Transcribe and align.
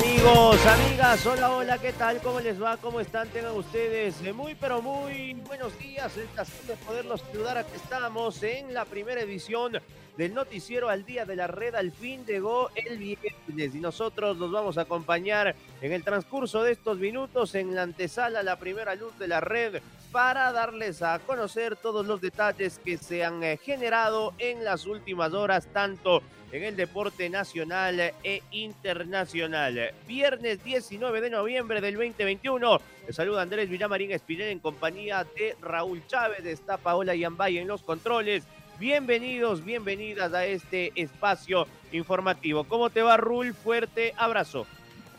Amigos, 0.00 0.64
amigas, 0.64 1.26
hola, 1.26 1.50
hola, 1.50 1.78
¿qué 1.78 1.92
tal? 1.92 2.20
¿Cómo 2.20 2.38
les 2.38 2.62
va? 2.62 2.76
¿Cómo 2.76 3.00
están? 3.00 3.26
Tengan 3.30 3.56
ustedes 3.56 4.22
muy, 4.32 4.54
pero 4.54 4.80
muy 4.80 5.34
buenos 5.44 5.76
días. 5.76 6.16
El 6.16 6.26
placer 6.26 6.66
de 6.66 6.74
poderlos 6.84 7.22
saludar. 7.22 7.58
Aquí 7.58 7.72
estamos 7.74 8.40
en 8.44 8.72
la 8.72 8.84
primera 8.84 9.20
edición 9.22 9.72
del 10.16 10.34
noticiero 10.34 10.88
al 10.88 11.04
día 11.04 11.24
de 11.24 11.34
la 11.34 11.48
red. 11.48 11.74
Al 11.74 11.90
fin 11.90 12.24
llegó 12.24 12.70
el 12.76 12.96
viernes 12.96 13.74
y 13.74 13.80
nosotros 13.80 14.36
los 14.36 14.52
vamos 14.52 14.78
a 14.78 14.82
acompañar 14.82 15.56
en 15.80 15.92
el 15.92 16.04
transcurso 16.04 16.62
de 16.62 16.72
estos 16.72 16.98
minutos 16.98 17.56
en 17.56 17.74
la 17.74 17.82
antesala, 17.82 18.44
la 18.44 18.56
primera 18.56 18.94
luz 18.94 19.18
de 19.18 19.26
la 19.26 19.40
red, 19.40 19.82
para 20.12 20.52
darles 20.52 21.02
a 21.02 21.18
conocer 21.18 21.76
todos 21.76 22.06
los 22.06 22.20
detalles 22.20 22.78
que 22.78 22.96
se 22.96 23.24
han 23.24 23.42
eh, 23.42 23.58
generado 23.62 24.32
en 24.38 24.64
las 24.64 24.86
últimas 24.86 25.32
horas, 25.32 25.68
tanto 25.72 26.22
en 26.50 26.64
el 26.64 26.76
deporte 26.76 27.28
nacional 27.28 28.00
e 28.24 28.42
internacional. 28.50 29.92
Viernes 30.06 30.64
19 30.64 31.20
de 31.20 31.30
noviembre 31.30 31.80
del 31.80 31.94
2021. 31.94 32.80
Les 33.06 33.16
saluda 33.16 33.42
Andrés 33.42 33.68
Villamarín 33.68 34.12
Espinel 34.12 34.48
en 34.48 34.58
compañía 34.58 35.26
de 35.36 35.56
Raúl 35.60 36.02
Chávez. 36.06 36.44
Está 36.46 36.78
Paola 36.78 37.14
Yambay 37.14 37.58
en 37.58 37.68
los 37.68 37.82
controles. 37.82 38.44
Bienvenidos, 38.78 39.64
bienvenidas 39.64 40.32
a 40.32 40.46
este 40.46 40.92
espacio 40.94 41.66
informativo. 41.92 42.64
¿Cómo 42.64 42.90
te 42.90 43.02
va, 43.02 43.16
Rul? 43.16 43.52
Fuerte 43.52 44.14
abrazo. 44.16 44.66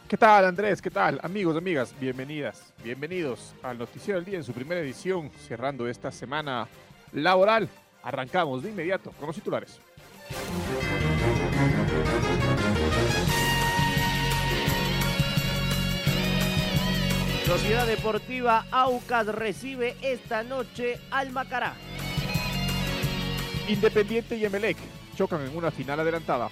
¿Qué 0.10 0.18
tal, 0.18 0.44
Andrés? 0.44 0.82
¿Qué 0.82 0.90
tal? 0.90 1.20
Amigos, 1.22 1.56
amigas, 1.56 1.94
bienvenidas, 2.00 2.74
bienvenidos 2.84 3.54
al 3.62 3.78
Noticiero 3.78 4.20
del 4.20 4.26
Día 4.26 4.38
en 4.40 4.44
su 4.44 4.54
primera 4.54 4.82
edición, 4.82 5.30
cerrando 5.48 5.88
esta 5.88 6.10
semana 6.10 6.68
laboral. 7.14 7.70
Arrancamos 8.02 8.64
de 8.64 8.72
inmediato 8.72 9.12
con 9.12 9.28
los 9.28 9.36
titulares. 9.36 9.80
Sociedad 17.46 17.86
Deportiva 17.86 18.66
Aucas 18.72 19.28
recibe 19.28 19.96
esta 20.02 20.42
noche 20.42 21.00
al 21.12 21.30
Macará. 21.30 21.76
Independiente 23.68 24.38
y 24.38 24.46
Emelec 24.46 24.78
chocan 25.16 25.42
en 25.42 25.56
una 25.56 25.70
final 25.70 26.00
adelantada. 26.00 26.50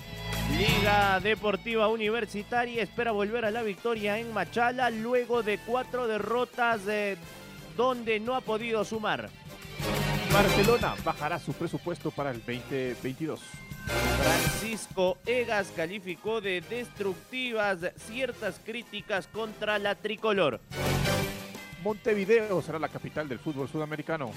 Liga 0.51 1.19
Deportiva 1.19 1.87
Universitaria 1.87 2.81
espera 2.81 3.11
volver 3.11 3.45
a 3.45 3.51
la 3.51 3.63
victoria 3.63 4.17
en 4.17 4.33
Machala 4.33 4.89
luego 4.89 5.43
de 5.43 5.57
cuatro 5.57 6.07
derrotas 6.07 6.81
donde 7.75 8.19
no 8.19 8.35
ha 8.35 8.41
podido 8.41 8.83
sumar. 8.85 9.29
Barcelona 10.31 10.95
bajará 11.03 11.39
su 11.39 11.53
presupuesto 11.53 12.11
para 12.11 12.31
el 12.31 12.37
2022. 12.39 13.39
Francisco 13.87 15.17
Egas 15.25 15.71
calificó 15.75 16.41
de 16.41 16.61
destructivas 16.61 17.79
ciertas 17.97 18.59
críticas 18.63 19.27
contra 19.27 19.79
la 19.79 19.95
tricolor. 19.95 20.59
Montevideo 21.83 22.61
será 22.61 22.79
la 22.79 22.89
capital 22.89 23.29
del 23.29 23.39
fútbol 23.39 23.69
sudamericano. 23.69 24.31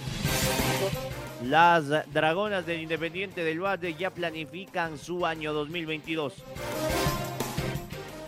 Las 1.45 1.89
Dragonas 2.13 2.67
del 2.67 2.83
Independiente 2.83 3.43
del 3.43 3.65
Valle 3.65 3.95
ya 3.95 4.11
planifican 4.11 4.99
su 4.99 5.25
año 5.25 5.55
2022. 5.55 6.35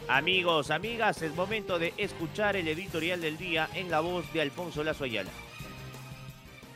Amigos, 0.08 0.70
amigas, 0.70 1.20
es 1.20 1.34
momento 1.34 1.78
de 1.78 1.92
escuchar 1.98 2.56
el 2.56 2.68
editorial 2.68 3.20
del 3.20 3.36
día 3.36 3.68
en 3.74 3.90
la 3.90 4.00
voz 4.00 4.32
de 4.32 4.40
Alfonso 4.40 4.82
Lazo 4.82 5.04
Ayala. 5.04 5.30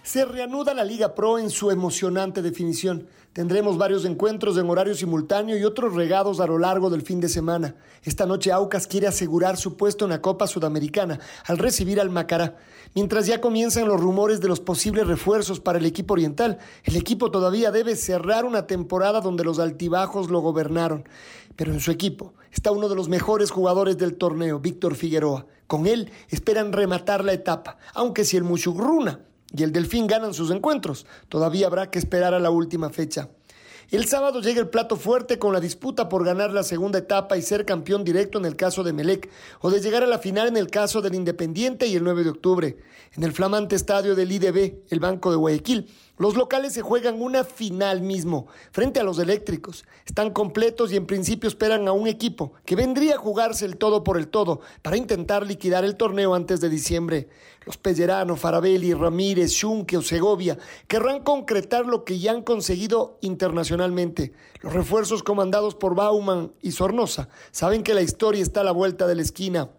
Se 0.06 0.24
reanuda 0.24 0.72
la 0.72 0.84
Liga 0.84 1.16
Pro 1.16 1.36
en 1.36 1.50
su 1.50 1.72
emocionante 1.72 2.40
definición. 2.40 3.08
Tendremos 3.32 3.76
varios 3.76 4.04
encuentros 4.04 4.56
en 4.56 4.70
horario 4.70 4.94
simultáneo 4.94 5.58
y 5.58 5.64
otros 5.64 5.96
regados 5.96 6.38
a 6.38 6.46
lo 6.46 6.60
largo 6.60 6.90
del 6.90 7.02
fin 7.02 7.18
de 7.20 7.28
semana. 7.28 7.74
Esta 8.04 8.24
noche 8.24 8.52
Aucas 8.52 8.86
quiere 8.86 9.08
asegurar 9.08 9.56
su 9.56 9.76
puesto 9.76 10.04
en 10.04 10.12
la 10.12 10.22
Copa 10.22 10.46
Sudamericana 10.46 11.18
al 11.44 11.58
recibir 11.58 12.00
al 12.00 12.10
Macará. 12.10 12.54
Mientras 12.94 13.26
ya 13.26 13.40
comienzan 13.40 13.88
los 13.88 14.00
rumores 14.00 14.40
de 14.40 14.46
los 14.46 14.60
posibles 14.60 15.08
refuerzos 15.08 15.58
para 15.58 15.80
el 15.80 15.86
equipo 15.86 16.14
oriental, 16.14 16.58
el 16.84 16.94
equipo 16.94 17.32
todavía 17.32 17.72
debe 17.72 17.96
cerrar 17.96 18.44
una 18.44 18.68
temporada 18.68 19.20
donde 19.20 19.42
los 19.42 19.58
altibajos 19.58 20.30
lo 20.30 20.38
gobernaron. 20.38 21.08
Pero 21.56 21.72
en 21.72 21.80
su 21.80 21.90
equipo 21.90 22.34
está 22.52 22.70
uno 22.70 22.88
de 22.88 22.94
los 22.94 23.08
mejores 23.08 23.50
jugadores 23.50 23.98
del 23.98 24.14
torneo, 24.14 24.60
Víctor 24.60 24.94
Figueroa. 24.94 25.46
Con 25.66 25.88
él 25.88 26.12
esperan 26.28 26.72
rematar 26.72 27.24
la 27.24 27.32
etapa, 27.32 27.78
aunque 27.92 28.24
si 28.24 28.36
el 28.36 28.44
Mushugruna 28.44 29.26
y 29.56 29.62
el 29.62 29.72
Delfín 29.72 30.06
ganan 30.06 30.34
sus 30.34 30.50
encuentros. 30.50 31.06
Todavía 31.28 31.66
habrá 31.66 31.90
que 31.90 31.98
esperar 31.98 32.34
a 32.34 32.38
la 32.38 32.50
última 32.50 32.90
fecha. 32.90 33.30
El 33.90 34.06
sábado 34.06 34.40
llega 34.40 34.60
el 34.60 34.68
plato 34.68 34.96
fuerte 34.96 35.38
con 35.38 35.52
la 35.52 35.60
disputa 35.60 36.08
por 36.08 36.24
ganar 36.24 36.52
la 36.52 36.64
segunda 36.64 36.98
etapa 36.98 37.36
y 37.36 37.42
ser 37.42 37.64
campeón 37.64 38.02
directo 38.02 38.36
en 38.38 38.44
el 38.44 38.56
caso 38.56 38.82
de 38.82 38.92
Melec, 38.92 39.30
o 39.60 39.70
de 39.70 39.80
llegar 39.80 40.02
a 40.02 40.08
la 40.08 40.18
final 40.18 40.48
en 40.48 40.56
el 40.56 40.68
caso 40.70 41.00
del 41.00 41.14
Independiente 41.14 41.86
y 41.86 41.94
el 41.94 42.02
9 42.02 42.24
de 42.24 42.30
octubre. 42.30 42.76
En 43.16 43.22
el 43.22 43.32
flamante 43.32 43.76
estadio 43.76 44.16
del 44.16 44.32
IDB, 44.32 44.82
el 44.90 44.98
Banco 44.98 45.30
de 45.30 45.36
Guayaquil, 45.36 45.88
los 46.18 46.34
locales 46.34 46.72
se 46.72 46.82
juegan 46.82 47.20
una 47.20 47.44
final 47.44 48.00
mismo, 48.00 48.46
frente 48.72 49.00
a 49.00 49.04
los 49.04 49.18
eléctricos. 49.18 49.84
Están 50.06 50.30
completos 50.30 50.92
y 50.92 50.96
en 50.96 51.06
principio 51.06 51.48
esperan 51.48 51.88
a 51.88 51.92
un 51.92 52.06
equipo 52.06 52.52
que 52.64 52.76
vendría 52.76 53.16
a 53.16 53.18
jugarse 53.18 53.66
el 53.66 53.76
todo 53.76 54.02
por 54.02 54.16
el 54.16 54.28
todo 54.28 54.60
para 54.82 54.96
intentar 54.96 55.46
liquidar 55.46 55.84
el 55.84 55.96
torneo 55.96 56.34
antes 56.34 56.60
de 56.60 56.70
diciembre. 56.70 57.28
Los 57.66 57.76
Pellerano, 57.76 58.36
Farabelli, 58.36 58.94
Ramírez, 58.94 59.50
Schunke 59.50 59.96
o 59.96 60.02
Segovia 60.02 60.56
querrán 60.88 61.22
concretar 61.22 61.84
lo 61.84 62.04
que 62.04 62.18
ya 62.18 62.30
han 62.30 62.42
conseguido 62.42 63.18
internacionalmente. 63.20 64.32
Los 64.62 64.72
refuerzos 64.72 65.22
comandados 65.22 65.74
por 65.74 65.94
Bauman 65.94 66.52
y 66.62 66.72
Sornosa 66.72 67.28
saben 67.50 67.82
que 67.82 67.92
la 67.92 68.02
historia 68.02 68.42
está 68.42 68.60
a 68.60 68.64
la 68.64 68.72
vuelta 68.72 69.06
de 69.06 69.16
la 69.16 69.22
esquina. 69.22 69.70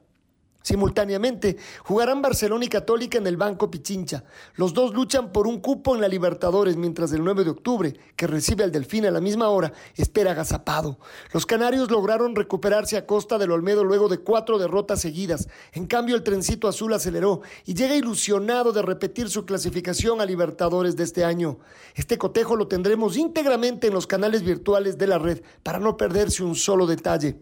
Simultáneamente, 0.68 1.56
jugarán 1.86 2.22
Barcelona 2.22 2.66
y 2.66 2.68
Católica 2.68 3.18
en 3.18 3.26
el 3.26 3.38
Banco 3.38 3.72
Pichincha. 3.72 4.26
Los 4.56 4.74
dos 4.74 4.94
luchan 4.94 5.32
por 5.32 5.48
un 5.48 5.62
cupo 5.62 5.96
en 5.96 6.02
la 6.02 6.10
Libertadores, 6.10 6.76
mientras 6.76 7.14
el 7.14 7.24
9 7.24 7.46
de 7.46 7.52
octubre, 7.52 7.98
que 8.18 8.28
recibe 8.28 8.66
al 8.66 8.72
Delfín 8.74 9.06
a 9.06 9.12
la 9.12 9.22
misma 9.22 9.48
hora, 9.48 9.72
espera 9.96 10.32
agazapado. 10.32 11.00
Los 11.32 11.46
canarios 11.46 11.90
lograron 11.90 12.36
recuperarse 12.36 12.98
a 12.98 13.06
costa 13.06 13.38
del 13.38 13.52
Olmedo 13.52 13.86
luego 13.86 14.10
de 14.10 14.18
cuatro 14.18 14.58
derrotas 14.58 15.00
seguidas. 15.00 15.48
En 15.72 15.88
cambio, 15.88 16.18
el 16.18 16.24
trencito 16.24 16.68
azul 16.68 16.92
aceleró 16.92 17.44
y 17.64 17.74
llega 17.74 17.96
ilusionado 17.96 18.74
de 18.74 18.82
repetir 18.82 19.30
su 19.30 19.46
clasificación 19.46 20.20
a 20.20 20.26
Libertadores 20.26 20.98
de 20.98 21.06
este 21.06 21.24
año. 21.24 21.60
Este 21.96 22.18
cotejo 22.18 22.58
lo 22.58 22.68
tendremos 22.68 23.16
íntegramente 23.16 23.88
en 23.88 23.94
los 23.94 24.06
canales 24.06 24.44
virtuales 24.44 24.98
de 24.98 25.08
la 25.08 25.18
red 25.18 25.44
para 25.64 25.80
no 25.80 25.96
perderse 25.96 26.44
un 26.44 26.56
solo 26.56 26.86
detalle. 26.86 27.40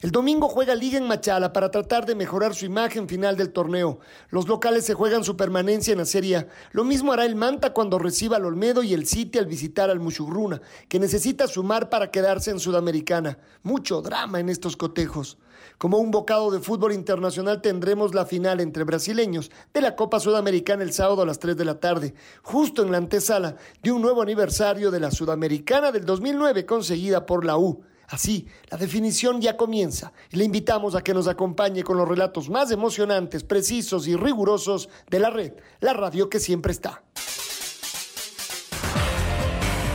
El 0.00 0.12
domingo 0.12 0.48
juega 0.48 0.76
Liga 0.76 0.96
en 0.96 1.08
Machala 1.08 1.52
para 1.52 1.72
tratar 1.72 2.06
de 2.06 2.14
mejorar 2.14 2.54
su 2.54 2.64
imagen 2.64 3.08
final 3.08 3.36
del 3.36 3.50
torneo. 3.50 3.98
Los 4.30 4.46
locales 4.46 4.84
se 4.84 4.94
juegan 4.94 5.24
su 5.24 5.36
permanencia 5.36 5.90
en 5.90 5.98
la 5.98 6.04
Serie 6.04 6.46
Lo 6.70 6.84
mismo 6.84 7.12
hará 7.12 7.24
el 7.24 7.34
Manta 7.34 7.72
cuando 7.72 7.98
reciba 7.98 8.36
al 8.36 8.44
Olmedo 8.44 8.84
y 8.84 8.94
el 8.94 9.08
City 9.08 9.38
al 9.38 9.46
visitar 9.46 9.90
al 9.90 9.98
Muchugruna, 9.98 10.62
que 10.88 11.00
necesita 11.00 11.48
sumar 11.48 11.90
para 11.90 12.12
quedarse 12.12 12.52
en 12.52 12.60
Sudamericana. 12.60 13.38
Mucho 13.64 14.00
drama 14.00 14.38
en 14.38 14.50
estos 14.50 14.76
cotejos. 14.76 15.36
Como 15.78 15.98
un 15.98 16.12
bocado 16.12 16.52
de 16.52 16.60
fútbol 16.60 16.92
internacional 16.92 17.60
tendremos 17.60 18.14
la 18.14 18.24
final 18.24 18.60
entre 18.60 18.84
brasileños 18.84 19.50
de 19.74 19.80
la 19.80 19.96
Copa 19.96 20.20
Sudamericana 20.20 20.84
el 20.84 20.92
sábado 20.92 21.22
a 21.22 21.26
las 21.26 21.40
3 21.40 21.56
de 21.56 21.64
la 21.64 21.80
tarde, 21.80 22.14
justo 22.42 22.84
en 22.84 22.92
la 22.92 22.98
antesala 22.98 23.56
de 23.82 23.90
un 23.90 24.00
nuevo 24.00 24.22
aniversario 24.22 24.92
de 24.92 25.00
la 25.00 25.10
Sudamericana 25.10 25.90
del 25.90 26.04
2009 26.04 26.66
conseguida 26.66 27.26
por 27.26 27.44
la 27.44 27.58
U. 27.58 27.82
Así, 28.08 28.46
la 28.70 28.78
definición 28.78 29.40
ya 29.40 29.56
comienza 29.56 30.12
le 30.30 30.44
invitamos 30.44 30.94
a 30.94 31.02
que 31.02 31.12
nos 31.12 31.28
acompañe 31.28 31.82
con 31.82 31.98
los 31.98 32.08
relatos 32.08 32.48
más 32.48 32.70
emocionantes, 32.70 33.44
precisos 33.44 34.08
y 34.08 34.16
rigurosos 34.16 34.88
de 35.10 35.18
la 35.20 35.30
red, 35.30 35.52
la 35.80 35.92
radio 35.92 36.28
que 36.30 36.40
siempre 36.40 36.72
está. 36.72 37.02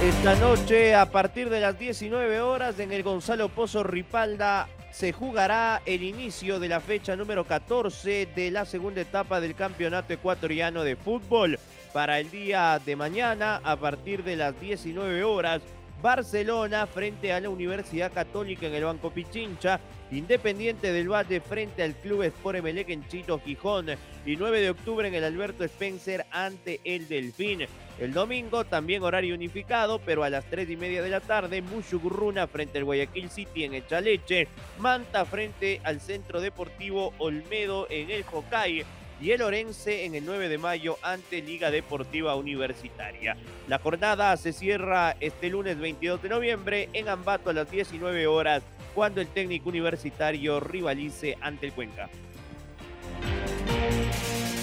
Esta 0.03 0.35
noche, 0.35 0.95
a 0.95 1.09
partir 1.11 1.49
de 1.49 1.61
las 1.61 1.79
19 1.79 2.41
horas, 2.41 2.77
en 2.79 2.91
el 2.91 3.03
Gonzalo 3.03 3.49
Pozo 3.49 3.83
Ripalda, 3.83 4.67
se 4.91 5.13
jugará 5.13 5.81
el 5.85 6.03
inicio 6.03 6.59
de 6.59 6.67
la 6.67 6.81
fecha 6.81 7.15
número 7.15 7.45
14 7.45 8.27
de 8.35 8.51
la 8.51 8.65
segunda 8.65 9.01
etapa 9.01 9.39
del 9.39 9.55
Campeonato 9.55 10.13
Ecuatoriano 10.13 10.83
de 10.83 10.97
Fútbol. 10.97 11.57
Para 11.93 12.19
el 12.19 12.29
día 12.29 12.81
de 12.85 12.95
mañana, 12.95 13.61
a 13.63 13.77
partir 13.77 14.23
de 14.23 14.35
las 14.35 14.59
19 14.59 15.23
horas, 15.23 15.61
Barcelona 16.03 16.85
frente 16.85 17.31
a 17.31 17.39
la 17.39 17.49
Universidad 17.49 18.11
Católica 18.11 18.67
en 18.67 18.75
el 18.75 18.83
Banco 18.83 19.09
Pichincha, 19.09 19.79
Independiente 20.11 20.91
del 20.91 21.09
Valle 21.09 21.39
frente 21.39 21.81
al 21.81 21.95
Club 21.95 22.23
Sport 22.23 22.57
Emelec 22.57 22.89
en 22.89 23.07
Chito 23.07 23.39
Gijón 23.39 23.87
y 24.25 24.35
9 24.35 24.59
de 24.59 24.69
octubre 24.71 25.07
en 25.07 25.13
el 25.13 25.23
Alberto 25.23 25.63
Spencer 25.63 26.25
ante 26.29 26.81
el 26.83 27.07
Delfín. 27.07 27.65
El 27.97 28.11
domingo 28.11 28.65
también 28.65 29.01
horario 29.01 29.33
unificado, 29.33 29.99
pero 29.99 30.25
a 30.25 30.29
las 30.29 30.43
3 30.49 30.69
y 30.71 30.75
media 30.75 31.01
de 31.01 31.09
la 31.09 31.21
tarde, 31.21 31.61
Mushugurruna 31.61 32.47
frente 32.47 32.79
al 32.79 32.83
Guayaquil 32.83 33.29
City 33.29 33.63
en 33.63 33.73
Echaleche, 33.73 34.49
Manta 34.79 35.23
frente 35.23 35.79
al 35.85 36.01
Centro 36.01 36.41
Deportivo 36.41 37.13
Olmedo 37.17 37.87
en 37.89 38.11
el 38.11 38.23
Jocay 38.23 38.83
y 39.21 39.31
el 39.31 39.41
Orense 39.41 40.05
en 40.05 40.15
el 40.15 40.25
9 40.25 40.49
de 40.49 40.57
mayo 40.57 40.97
ante 41.01 41.41
Liga 41.41 41.71
Deportiva 41.71 42.35
Universitaria. 42.35 43.37
La 43.67 43.79
jornada 43.79 44.35
se 44.37 44.53
cierra 44.53 45.15
este 45.19 45.49
lunes 45.49 45.79
22 45.79 46.21
de 46.21 46.29
noviembre 46.29 46.89
en 46.93 47.09
Ambato 47.09 47.49
a 47.49 47.53
las 47.53 47.69
19 47.69 48.27
horas 48.27 48.63
cuando 48.93 49.21
el 49.21 49.27
técnico 49.27 49.69
universitario 49.69 50.59
rivalice 50.59 51.37
ante 51.41 51.67
el 51.67 51.73
Cuenca. 51.73 52.09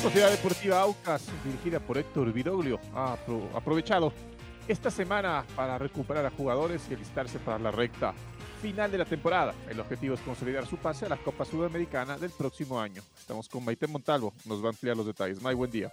Sociedad 0.02 0.30
Deportiva 0.30 0.80
Aucas, 0.80 1.26
dirigida 1.44 1.78
por 1.78 1.98
Héctor 1.98 2.32
Viroglio, 2.32 2.80
ha 2.94 3.18
aprovechado 3.54 4.12
esta 4.66 4.90
semana 4.90 5.44
para 5.56 5.78
recuperar 5.78 6.24
a 6.24 6.30
jugadores 6.30 6.82
y 6.90 6.94
alistarse 6.94 7.38
para 7.38 7.58
la 7.58 7.70
recta 7.70 8.14
final 8.60 8.92
de 8.92 8.98
la 8.98 9.04
temporada. 9.04 9.54
El 9.68 9.80
objetivo 9.80 10.14
es 10.14 10.20
consolidar 10.20 10.66
su 10.66 10.76
pase 10.76 11.06
a 11.06 11.08
la 11.08 11.16
Copa 11.16 11.44
Sudamericana 11.44 12.18
del 12.18 12.30
próximo 12.30 12.80
año. 12.80 13.02
Estamos 13.18 13.48
con 13.48 13.64
Maite 13.64 13.86
Montalvo, 13.86 14.32
nos 14.44 14.62
va 14.62 14.66
a 14.66 14.70
ampliar 14.70 14.96
los 14.96 15.06
detalles. 15.06 15.40
May, 15.42 15.54
buen 15.54 15.70
día. 15.70 15.90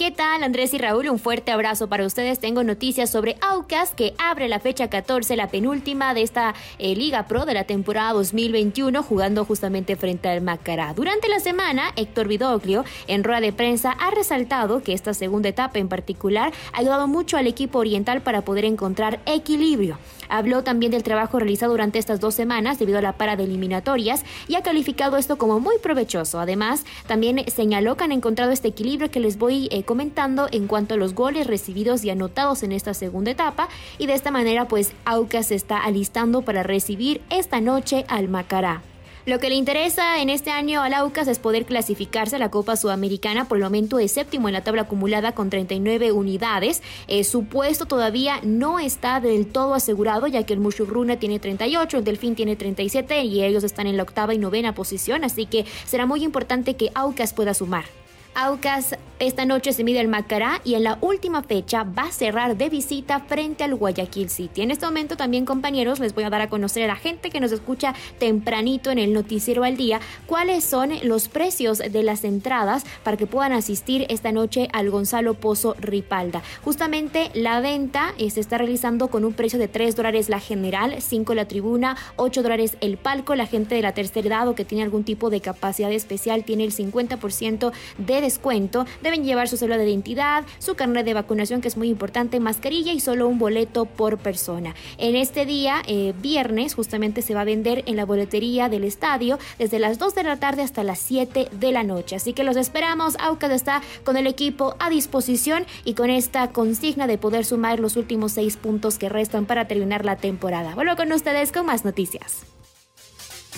¿Qué 0.00 0.10
tal 0.10 0.42
Andrés 0.42 0.72
y 0.72 0.78
Raúl? 0.78 1.10
Un 1.10 1.18
fuerte 1.18 1.52
abrazo 1.52 1.86
para 1.90 2.06
ustedes. 2.06 2.38
Tengo 2.38 2.64
noticias 2.64 3.10
sobre 3.10 3.36
Aucas 3.42 3.92
que 3.94 4.14
abre 4.16 4.48
la 4.48 4.58
fecha 4.58 4.88
14, 4.88 5.36
la 5.36 5.48
penúltima 5.48 6.14
de 6.14 6.22
esta 6.22 6.54
eh, 6.78 6.96
Liga 6.96 7.26
Pro 7.26 7.44
de 7.44 7.52
la 7.52 7.64
temporada 7.64 8.14
2021, 8.14 9.02
jugando 9.02 9.44
justamente 9.44 9.96
frente 9.96 10.30
al 10.30 10.40
Macará. 10.40 10.94
Durante 10.94 11.28
la 11.28 11.38
semana, 11.38 11.92
Héctor 11.96 12.28
Vidoglio 12.28 12.82
en 13.08 13.24
rueda 13.24 13.42
de 13.42 13.52
prensa 13.52 13.90
ha 13.90 14.10
resaltado 14.10 14.82
que 14.82 14.94
esta 14.94 15.12
segunda 15.12 15.50
etapa 15.50 15.78
en 15.78 15.90
particular 15.90 16.50
ha 16.72 16.78
ayudado 16.78 17.06
mucho 17.06 17.36
al 17.36 17.46
equipo 17.46 17.78
oriental 17.78 18.22
para 18.22 18.40
poder 18.40 18.64
encontrar 18.64 19.20
equilibrio. 19.26 19.98
Habló 20.30 20.62
también 20.62 20.92
del 20.92 21.02
trabajo 21.02 21.40
realizado 21.40 21.72
durante 21.72 21.98
estas 21.98 22.20
dos 22.20 22.34
semanas 22.34 22.78
debido 22.78 22.98
a 22.98 23.02
la 23.02 23.14
para 23.14 23.36
de 23.36 23.44
eliminatorias 23.44 24.24
y 24.48 24.54
ha 24.54 24.62
calificado 24.62 25.18
esto 25.18 25.36
como 25.36 25.60
muy 25.60 25.76
provechoso. 25.78 26.38
Además, 26.38 26.84
también 27.06 27.44
señaló 27.48 27.96
que 27.96 28.04
han 28.04 28.12
encontrado 28.12 28.52
este 28.52 28.68
equilibrio 28.68 29.10
que 29.10 29.20
les 29.20 29.36
voy 29.36 29.68
eh, 29.72 29.82
comentando 29.90 30.46
en 30.52 30.68
cuanto 30.68 30.94
a 30.94 30.96
los 30.96 31.16
goles 31.16 31.48
recibidos 31.48 32.04
y 32.04 32.10
anotados 32.10 32.62
en 32.62 32.70
esta 32.70 32.94
segunda 32.94 33.32
etapa 33.32 33.68
y 33.98 34.06
de 34.06 34.14
esta 34.14 34.30
manera 34.30 34.68
pues 34.68 34.92
Aucas 35.04 35.48
se 35.48 35.56
está 35.56 35.78
alistando 35.78 36.42
para 36.42 36.62
recibir 36.62 37.22
esta 37.28 37.60
noche 37.60 38.04
al 38.06 38.28
Macará. 38.28 38.82
Lo 39.26 39.40
que 39.40 39.48
le 39.48 39.56
interesa 39.56 40.22
en 40.22 40.30
este 40.30 40.52
año 40.52 40.80
al 40.80 40.94
Aucas 40.94 41.26
es 41.26 41.40
poder 41.40 41.66
clasificarse 41.66 42.36
a 42.36 42.38
la 42.38 42.52
Copa 42.52 42.76
Sudamericana. 42.76 43.48
Por 43.48 43.58
el 43.58 43.64
momento 43.64 43.98
es 43.98 44.12
séptimo 44.12 44.48
en 44.48 44.54
la 44.54 44.62
tabla 44.62 44.82
acumulada 44.82 45.32
con 45.32 45.50
39 45.50 46.12
unidades. 46.12 46.84
Eh, 47.08 47.24
su 47.24 47.46
puesto 47.46 47.86
todavía 47.86 48.38
no 48.44 48.78
está 48.78 49.18
del 49.18 49.48
todo 49.48 49.74
asegurado, 49.74 50.28
ya 50.28 50.44
que 50.44 50.52
el 50.52 50.60
Mushurruna 50.60 51.18
tiene 51.18 51.40
38, 51.40 51.98
el 51.98 52.04
Delfín 52.04 52.36
tiene 52.36 52.54
37 52.54 53.24
y 53.24 53.42
ellos 53.42 53.64
están 53.64 53.88
en 53.88 53.96
la 53.96 54.04
octava 54.04 54.34
y 54.34 54.38
novena 54.38 54.72
posición. 54.72 55.24
Así 55.24 55.46
que 55.46 55.66
será 55.84 56.06
muy 56.06 56.22
importante 56.22 56.76
que 56.76 56.92
Aucas 56.94 57.32
pueda 57.32 57.54
sumar. 57.54 57.86
Aucas 58.34 58.94
esta 59.20 59.44
noche 59.44 59.74
se 59.74 59.84
mide 59.84 60.00
el 60.00 60.08
Macará 60.08 60.62
y 60.64 60.76
en 60.76 60.82
la 60.82 60.96
última 61.02 61.42
fecha 61.42 61.84
va 61.84 62.04
a 62.04 62.10
cerrar 62.10 62.56
de 62.56 62.70
visita 62.70 63.20
frente 63.20 63.64
al 63.64 63.74
Guayaquil 63.74 64.30
City. 64.30 64.62
En 64.62 64.70
este 64.70 64.86
momento 64.86 65.14
también 65.14 65.44
compañeros 65.44 66.00
les 66.00 66.14
voy 66.14 66.24
a 66.24 66.30
dar 66.30 66.40
a 66.40 66.48
conocer 66.48 66.84
a 66.84 66.86
la 66.86 66.96
gente 66.96 67.28
que 67.28 67.38
nos 67.38 67.52
escucha 67.52 67.94
tempranito 68.18 68.90
en 68.90 68.98
el 68.98 69.12
noticiero 69.12 69.62
al 69.62 69.76
día 69.76 70.00
cuáles 70.24 70.64
son 70.64 70.92
los 71.02 71.28
precios 71.28 71.80
de 71.80 72.02
las 72.02 72.24
entradas 72.24 72.84
para 73.02 73.18
que 73.18 73.26
puedan 73.26 73.52
asistir 73.52 74.06
esta 74.08 74.32
noche 74.32 74.68
al 74.72 74.88
Gonzalo 74.88 75.34
Pozo 75.34 75.76
Ripalda. 75.78 76.40
Justamente 76.64 77.30
la 77.34 77.60
venta 77.60 78.14
eh, 78.16 78.30
se 78.30 78.40
está 78.40 78.56
realizando 78.56 79.08
con 79.08 79.26
un 79.26 79.34
precio 79.34 79.58
de 79.58 79.68
3 79.68 79.96
dólares 79.96 80.30
la 80.30 80.40
general, 80.40 80.96
5 80.98 81.34
la 81.34 81.44
tribuna, 81.44 81.98
8 82.16 82.42
dólares 82.42 82.78
el 82.80 82.96
palco. 82.96 83.34
La 83.34 83.44
gente 83.44 83.74
de 83.74 83.82
la 83.82 83.92
tercera 83.92 84.26
edad 84.26 84.48
o 84.48 84.54
que 84.54 84.64
tiene 84.64 84.82
algún 84.82 85.04
tipo 85.04 85.28
de 85.28 85.42
capacidad 85.42 85.92
especial 85.92 86.42
tiene 86.42 86.64
el 86.64 86.72
50% 86.72 87.70
de 87.98 88.19
descuento. 88.20 88.86
Deben 89.02 89.24
llevar 89.24 89.48
su 89.48 89.56
cédula 89.56 89.78
de 89.78 89.88
identidad, 89.88 90.44
su 90.58 90.74
carnet 90.74 91.04
de 91.04 91.14
vacunación, 91.14 91.60
que 91.60 91.68
es 91.68 91.76
muy 91.76 91.88
importante, 91.88 92.40
mascarilla 92.40 92.92
y 92.92 93.00
solo 93.00 93.28
un 93.28 93.38
boleto 93.38 93.84
por 93.84 94.18
persona. 94.18 94.74
En 94.98 95.16
este 95.16 95.46
día, 95.46 95.82
eh, 95.86 96.14
viernes, 96.20 96.74
justamente 96.74 97.22
se 97.22 97.34
va 97.34 97.42
a 97.42 97.44
vender 97.44 97.82
en 97.86 97.96
la 97.96 98.04
boletería 98.04 98.68
del 98.68 98.84
estadio 98.84 99.38
desde 99.58 99.78
las 99.78 99.98
2 99.98 100.14
de 100.14 100.22
la 100.22 100.36
tarde 100.36 100.62
hasta 100.62 100.84
las 100.84 100.98
7 100.98 101.48
de 101.50 101.72
la 101.72 101.82
noche. 101.82 102.16
Así 102.16 102.32
que 102.32 102.44
los 102.44 102.56
esperamos. 102.56 103.16
Aucas 103.20 103.50
está 103.52 103.82
con 104.04 104.16
el 104.16 104.26
equipo 104.26 104.76
a 104.78 104.90
disposición 104.90 105.64
y 105.84 105.94
con 105.94 106.10
esta 106.10 106.48
consigna 106.48 107.06
de 107.06 107.18
poder 107.18 107.44
sumar 107.44 107.80
los 107.80 107.96
últimos 107.96 108.32
seis 108.32 108.56
puntos 108.56 108.98
que 108.98 109.08
restan 109.08 109.46
para 109.46 109.66
terminar 109.66 110.04
la 110.04 110.16
temporada. 110.16 110.74
Vuelvo 110.74 110.96
con 110.96 111.12
ustedes 111.12 111.52
con 111.52 111.66
más 111.66 111.84
noticias. 111.84 112.46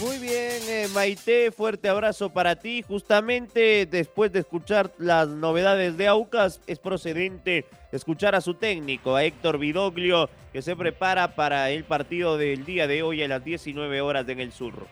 Muy 0.01 0.19
bien, 0.19 0.63
eh, 0.69 0.89
Maite, 0.95 1.53
fuerte 1.53 1.89
abrazo 1.89 2.31
para 2.31 2.57
ti. 2.57 2.83
Justamente 2.83 3.87
después 3.87 4.33
de 4.33 4.41
escuchar 4.41 4.93
las 4.99 5.29
novedades 5.29 5.97
de 5.99 6.09
Aucas, 6.09 6.61
es 6.67 6.79
procedente 6.79 7.67
escuchar 7.93 8.35
a 8.35 8.41
su 8.41 8.55
técnico, 8.55 9.15
a 9.15 9.25
Héctor 9.25 9.59
Vidoglio, 9.59 10.31
que 10.53 10.63
se 10.63 10.75
prepara 10.77 11.35
para 11.35 11.71
el 11.71 11.85
partido 11.85 12.39
del 12.39 12.65
día 12.65 12.87
de 12.87 13.03
hoy 13.03 13.23
a 13.23 13.29
las 13.29 13.45
19 13.45 14.01
horas 14.01 14.27
en 14.29 14.41
el 14.41 14.53
Surro. 14.53 14.87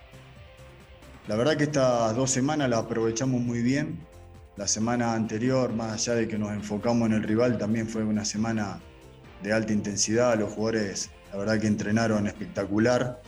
La 1.28 1.36
verdad 1.36 1.56
que 1.56 1.64
estas 1.64 2.14
dos 2.14 2.30
semanas 2.30 2.68
las 2.68 2.80
aprovechamos 2.80 3.40
muy 3.40 3.62
bien. 3.62 3.98
La 4.56 4.68
semana 4.68 5.14
anterior, 5.14 5.72
más 5.72 5.92
allá 5.94 6.14
de 6.16 6.28
que 6.28 6.38
nos 6.38 6.52
enfocamos 6.52 7.08
en 7.08 7.14
el 7.14 7.22
rival, 7.22 7.56
también 7.56 7.88
fue 7.88 8.04
una 8.04 8.26
semana 8.26 8.80
de 9.42 9.52
alta 9.52 9.72
intensidad. 9.72 10.38
Los 10.38 10.52
jugadores, 10.52 11.10
la 11.32 11.38
verdad 11.38 11.58
que 11.58 11.66
entrenaron 11.66 12.26
espectacular. 12.26 13.22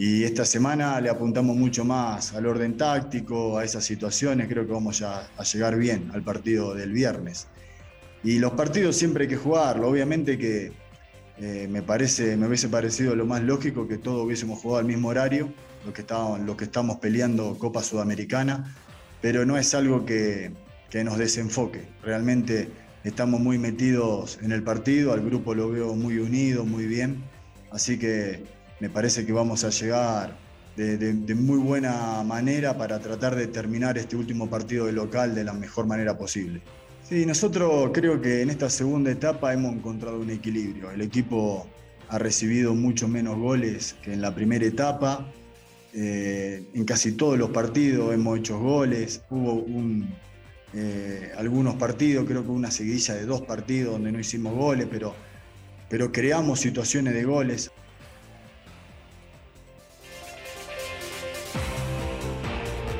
Y 0.00 0.24
esta 0.24 0.46
semana 0.46 0.98
le 0.98 1.10
apuntamos 1.10 1.54
mucho 1.54 1.84
más 1.84 2.32
al 2.32 2.46
orden 2.46 2.78
táctico, 2.78 3.58
a 3.58 3.66
esas 3.66 3.84
situaciones. 3.84 4.48
Creo 4.48 4.66
que 4.66 4.72
vamos 4.72 5.02
a, 5.02 5.28
llegar 5.42 5.76
bien 5.76 6.10
al 6.14 6.22
partido 6.22 6.74
del 6.74 6.90
viernes. 6.90 7.48
Y 8.24 8.38
los 8.38 8.52
partidos 8.52 8.96
siempre 8.96 9.24
hay 9.24 9.28
que 9.28 9.36
jugarlo. 9.36 9.88
Obviamente 9.88 10.38
que 10.38 10.72
eh, 11.36 11.68
me, 11.70 11.82
parece, 11.82 12.34
me 12.38 12.46
hubiese 12.46 12.70
parecido 12.70 13.14
lo 13.14 13.26
más 13.26 13.42
lógico 13.42 13.86
que 13.86 13.98
todos 13.98 14.24
hubiésemos 14.24 14.60
jugado 14.60 14.78
al 14.78 14.86
mismo 14.86 15.08
horario, 15.08 15.52
lo 15.84 15.92
que, 15.92 16.00
estábamos, 16.00 16.40
lo 16.40 16.56
que 16.56 16.64
estamos 16.64 16.96
peleando 16.96 17.58
Copa 17.58 17.82
Sudamericana, 17.82 18.74
pero 19.20 19.44
no 19.44 19.58
es 19.58 19.74
algo 19.74 20.06
que, 20.06 20.50
que 20.88 21.04
nos 21.04 21.18
desenfoque. 21.18 21.86
Realmente 22.02 22.70
estamos 23.04 23.38
muy 23.38 23.58
metidos 23.58 24.38
en 24.40 24.52
el 24.52 24.62
partido, 24.62 25.12
al 25.12 25.20
grupo 25.20 25.54
lo 25.54 25.68
veo 25.68 25.94
muy 25.94 26.16
unido, 26.20 26.64
muy 26.64 26.86
bien. 26.86 27.22
Así 27.70 27.98
que 27.98 28.59
me 28.80 28.88
parece 28.88 29.24
que 29.24 29.32
vamos 29.32 29.64
a 29.64 29.70
llegar 29.70 30.36
de, 30.76 31.34
muy 31.34 31.58
buena 31.58 32.22
manera 32.24 32.76
para 32.76 32.98
tratar 33.00 33.36
de 33.36 33.46
terminar 33.46 33.98
este 33.98 34.16
último 34.16 34.48
partido 34.48 34.86
de 34.86 34.92
local 34.92 35.34
de 35.34 35.44
la 35.44 35.52
mejor 35.52 35.86
manera 35.86 36.16
posible. 36.16 36.62
Sí, 37.06 37.26
nosotros 37.26 37.90
creo 37.92 38.20
que 38.20 38.42
en 38.42 38.50
esta 38.50 38.70
segunda 38.70 39.10
etapa 39.10 39.52
hemos 39.52 39.74
encontrado 39.74 40.20
un 40.20 40.30
equilibrio. 40.30 40.90
El 40.90 41.02
equipo 41.02 41.66
ha 42.08 42.18
recibido 42.18 42.74
mucho 42.74 43.08
menos 43.08 43.36
goles 43.36 43.96
que 44.02 44.12
en 44.12 44.22
la 44.22 44.34
primera 44.34 44.64
etapa. 44.64 45.26
Eh, 45.92 46.68
en 46.72 46.84
casi 46.84 47.12
todos 47.12 47.36
los 47.36 47.50
partidos 47.50 48.14
hemos 48.14 48.38
hecho 48.38 48.58
goles. 48.60 49.22
Hubo 49.28 49.66
eh, 50.72 51.32
algunos 51.36 51.74
partidos, 51.74 52.26
creo 52.26 52.44
que 52.44 52.50
una 52.50 52.70
seguidilla 52.70 53.14
de 53.14 53.26
dos 53.26 53.42
partidos 53.42 53.94
donde 53.94 54.12
no 54.12 54.20
hicimos 54.20 54.54
goles, 54.54 54.86
pero, 54.88 55.14
pero 55.88 56.12
creamos 56.12 56.60
situaciones 56.60 57.14
de 57.14 57.24
goles. 57.24 57.70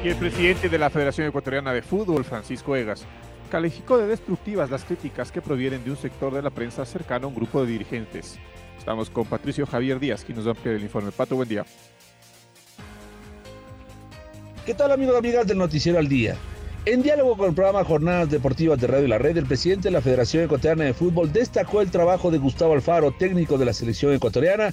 Y 0.03 0.09
el 0.09 0.17
presidente 0.17 0.71
de 0.71 0.79
la 0.79 0.89
Federación 0.89 1.27
Ecuatoriana 1.27 1.75
de 1.75 1.83
Fútbol, 1.83 2.25
Francisco 2.25 2.75
Egas, 2.75 3.05
calificó 3.51 3.99
de 3.99 4.07
destructivas 4.07 4.71
las 4.71 4.83
críticas 4.83 5.31
que 5.31 5.43
provienen 5.43 5.85
de 5.85 5.91
un 5.91 5.97
sector 5.99 6.33
de 6.33 6.41
la 6.41 6.49
prensa 6.49 6.87
cercano 6.87 7.27
a 7.27 7.29
un 7.29 7.35
grupo 7.35 7.63
de 7.63 7.73
dirigentes. 7.73 8.39
Estamos 8.79 9.11
con 9.11 9.27
Patricio 9.27 9.67
Javier 9.67 10.01
Díaz, 10.01 10.25
quien 10.25 10.37
nos 10.37 10.47
va 10.47 10.53
a 10.53 10.55
ampliar 10.55 10.77
el 10.77 10.83
informe. 10.83 11.13
Pato, 11.13 11.37
buen 11.37 11.51
día. 11.51 11.67
¿Qué 14.65 14.73
tal 14.73 14.91
amigos 14.91 15.17
y 15.17 15.19
amigas 15.19 15.47
del 15.47 15.59
Noticiero 15.59 15.99
al 15.99 16.09
Día? 16.09 16.35
En 16.87 17.03
diálogo 17.03 17.37
con 17.37 17.51
el 17.51 17.55
programa 17.55 17.85
Jornadas 17.85 18.31
Deportivas 18.31 18.81
de 18.81 18.87
Radio 18.87 19.07
La 19.07 19.19
Red, 19.19 19.37
el 19.37 19.45
presidente 19.45 19.89
de 19.89 19.93
la 19.93 20.01
Federación 20.01 20.45
Ecuatoriana 20.45 20.85
de 20.85 20.95
Fútbol 20.95 21.31
destacó 21.31 21.83
el 21.83 21.91
trabajo 21.91 22.31
de 22.31 22.39
Gustavo 22.39 22.73
Alfaro, 22.73 23.13
técnico 23.13 23.59
de 23.59 23.67
la 23.67 23.75
selección 23.75 24.15
ecuatoriana, 24.15 24.73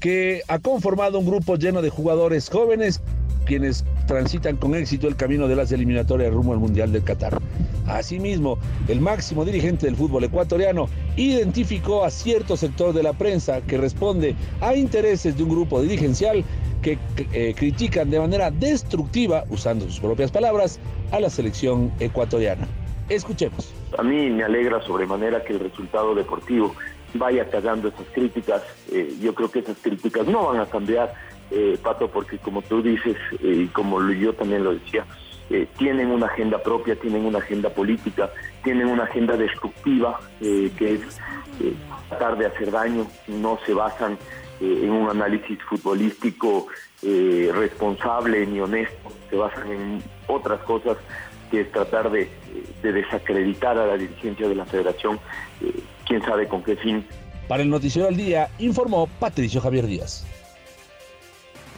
que 0.00 0.42
ha 0.48 0.58
conformado 0.58 1.20
un 1.20 1.26
grupo 1.26 1.54
lleno 1.54 1.80
de 1.80 1.90
jugadores 1.90 2.50
jóvenes 2.50 3.00
quienes 3.44 3.84
transitan 4.06 4.56
con 4.56 4.74
éxito 4.74 5.08
el 5.08 5.16
camino 5.16 5.48
de 5.48 5.56
las 5.56 5.72
eliminatorias 5.72 6.32
rumbo 6.32 6.52
al 6.52 6.58
Mundial 6.58 6.92
del 6.92 7.04
Qatar. 7.04 7.40
Asimismo, 7.86 8.58
el 8.88 9.00
máximo 9.00 9.44
dirigente 9.44 9.86
del 9.86 9.96
fútbol 9.96 10.24
ecuatoriano 10.24 10.88
identificó 11.16 12.04
a 12.04 12.10
cierto 12.10 12.56
sector 12.56 12.92
de 12.92 13.02
la 13.02 13.12
prensa 13.12 13.60
que 13.60 13.78
responde 13.78 14.34
a 14.60 14.74
intereses 14.74 15.36
de 15.36 15.42
un 15.42 15.50
grupo 15.50 15.82
dirigencial 15.82 16.44
que 16.82 16.98
eh, 17.32 17.54
critican 17.56 18.10
de 18.10 18.20
manera 18.20 18.50
destructiva, 18.50 19.44
usando 19.48 19.86
sus 19.86 20.00
propias 20.00 20.30
palabras, 20.30 20.78
a 21.12 21.20
la 21.20 21.30
selección 21.30 21.92
ecuatoriana. 22.00 22.66
Escuchemos. 23.08 23.72
A 23.98 24.02
mí 24.02 24.30
me 24.30 24.44
alegra 24.44 24.82
sobremanera 24.82 25.42
que 25.44 25.54
el 25.54 25.60
resultado 25.60 26.14
deportivo 26.14 26.74
vaya 27.14 27.48
cagando 27.48 27.88
esas 27.88 28.06
críticas. 28.12 28.62
Eh, 28.90 29.14
yo 29.20 29.34
creo 29.34 29.50
que 29.50 29.60
esas 29.60 29.78
críticas 29.78 30.26
no 30.26 30.46
van 30.46 30.60
a 30.60 30.66
cambiar, 30.66 31.14
eh, 31.50 31.78
Pato, 31.82 32.08
porque 32.08 32.38
como 32.38 32.62
tú 32.62 32.82
dices, 32.82 33.16
y 33.40 33.66
como 33.66 34.00
yo 34.10 34.32
también 34.32 34.64
lo 34.64 34.74
decía, 34.74 35.04
tienen 35.78 36.08
una 36.08 36.26
agenda 36.26 36.62
propia, 36.62 36.96
tienen 36.96 37.26
una 37.26 37.38
agenda 37.38 37.68
política, 37.68 38.30
tienen 38.62 38.88
una 38.88 39.04
agenda 39.04 39.36
destructiva, 39.36 40.18
que 40.40 40.94
es 40.94 41.20
tratar 42.08 42.38
de 42.38 42.46
hacer 42.46 42.70
daño, 42.70 43.06
no 43.28 43.58
se 43.66 43.74
basan 43.74 44.16
en 44.60 44.90
un 44.90 45.10
análisis 45.10 45.58
futbolístico 45.68 46.66
eh, 47.02 47.50
responsable 47.52 48.46
ni 48.46 48.60
honesto, 48.60 49.12
se 49.28 49.36
basan 49.36 49.70
en 49.70 50.02
otras 50.26 50.60
cosas 50.60 50.96
que 51.50 51.62
es 51.62 51.72
tratar 51.72 52.10
de, 52.10 52.30
desacreditar 52.82 53.76
a 53.76 53.86
la 53.86 53.96
dirigencia 53.96 54.48
de 54.48 54.54
la 54.54 54.64
federación, 54.64 55.18
eh, 55.60 55.72
quién 56.06 56.22
sabe 56.22 56.48
con 56.48 56.62
qué 56.62 56.76
fin. 56.76 57.04
Para 57.48 57.62
el 57.62 57.68
Noticiero 57.68 58.08
al 58.08 58.16
Día, 58.16 58.48
informó 58.58 59.06
Patricio 59.20 59.60
Javier 59.60 59.86
Díaz. 59.86 60.26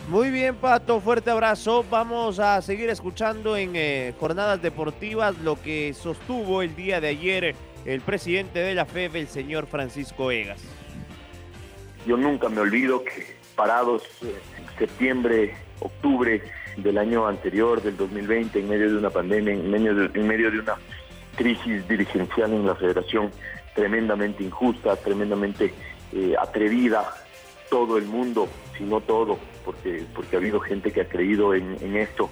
Muy 0.08 0.30
bien, 0.30 0.54
Pato, 0.54 1.00
fuerte 1.00 1.30
abrazo. 1.30 1.84
Vamos 1.90 2.38
a 2.38 2.62
seguir 2.62 2.88
escuchando 2.90 3.56
en 3.56 3.72
eh, 3.74 4.14
jornadas 4.20 4.62
deportivas 4.62 5.36
lo 5.38 5.60
que 5.60 5.94
sostuvo 5.94 6.62
el 6.62 6.76
día 6.76 7.00
de 7.00 7.08
ayer 7.08 7.56
el 7.84 8.00
presidente 8.00 8.60
de 8.60 8.74
la 8.76 8.84
FEB, 8.84 9.16
el 9.16 9.26
señor 9.26 9.66
Francisco 9.66 10.30
Egas. 10.30 10.62
Yo 12.06 12.16
nunca 12.16 12.48
me 12.48 12.60
olvido 12.60 13.02
que 13.02 13.36
parados 13.56 14.04
en 14.22 14.78
septiembre, 14.78 15.56
octubre 15.80 16.40
del 16.76 16.98
año 16.98 17.26
anterior, 17.26 17.82
del 17.82 17.96
2020, 17.96 18.60
en 18.60 18.68
medio 18.68 18.90
de 18.92 18.98
una 18.98 19.10
pandemia, 19.10 19.54
en 19.54 19.68
medio 19.68 19.92
de, 19.92 20.20
en 20.20 20.28
medio 20.28 20.52
de 20.52 20.60
una 20.60 20.76
crisis 21.34 21.86
dirigencial 21.88 22.52
en 22.52 22.64
la 22.64 22.76
federación 22.76 23.32
tremendamente 23.74 24.44
injusta, 24.44 24.94
tremendamente 24.94 25.74
eh, 26.12 26.34
atrevida, 26.40 27.12
todo 27.70 27.98
el 27.98 28.04
mundo, 28.04 28.48
si 28.78 28.84
no 28.84 29.00
todo, 29.00 29.38
porque, 29.66 30.06
porque 30.14 30.36
ha 30.36 30.38
habido 30.38 30.60
gente 30.60 30.92
que 30.92 31.02
ha 31.02 31.08
creído 31.08 31.52
en, 31.52 31.96
esto, 31.96 32.30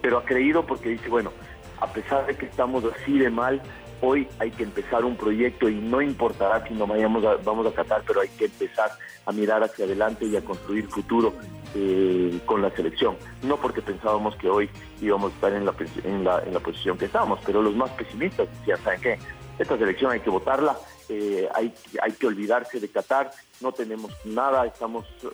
pero 0.00 0.18
ha 0.18 0.24
creído 0.24 0.64
porque 0.64 0.90
dice, 0.90 1.08
bueno, 1.10 1.32
a 1.80 1.88
pesar 1.88 2.24
de 2.26 2.34
que 2.34 2.46
estamos 2.46 2.84
así 2.84 3.18
de 3.18 3.28
mal, 3.28 3.60
Hoy 4.02 4.28
hay 4.38 4.50
que 4.50 4.62
empezar 4.62 5.06
un 5.06 5.16
proyecto 5.16 5.70
y 5.70 5.76
no 5.76 6.02
importará 6.02 6.66
si 6.68 6.74
no 6.74 6.86
vayamos 6.86 7.24
a, 7.24 7.36
vamos 7.36 7.66
a 7.66 7.72
Qatar, 7.72 8.02
pero 8.06 8.20
hay 8.20 8.28
que 8.28 8.44
empezar 8.44 8.90
a 9.24 9.32
mirar 9.32 9.62
hacia 9.62 9.86
adelante 9.86 10.26
y 10.26 10.36
a 10.36 10.44
construir 10.44 10.86
futuro 10.86 11.32
eh, 11.74 12.38
con 12.44 12.60
la 12.60 12.70
selección. 12.72 13.16
No 13.42 13.56
porque 13.56 13.80
pensábamos 13.80 14.36
que 14.36 14.50
hoy 14.50 14.68
íbamos 15.00 15.32
a 15.32 15.34
estar 15.36 15.52
en 15.54 15.64
la, 15.64 15.74
en 16.04 16.24
la, 16.24 16.42
en 16.42 16.52
la 16.52 16.60
posición 16.60 16.98
que 16.98 17.06
estábamos, 17.06 17.40
pero 17.46 17.62
los 17.62 17.74
más 17.74 17.90
pesimistas 17.92 18.48
decían, 18.58 18.78
¿saben 18.84 19.00
qué? 19.00 19.18
Esta 19.58 19.78
selección 19.78 20.12
hay 20.12 20.20
que 20.20 20.28
votarla, 20.28 20.76
eh, 21.08 21.48
hay, 21.54 21.72
hay 22.02 22.12
que 22.12 22.26
olvidarse 22.26 22.78
de 22.78 22.90
Qatar, 22.90 23.30
no 23.62 23.72
tenemos 23.72 24.12
nada, 24.26 24.66
estamos 24.66 25.06
eh, 25.22 25.28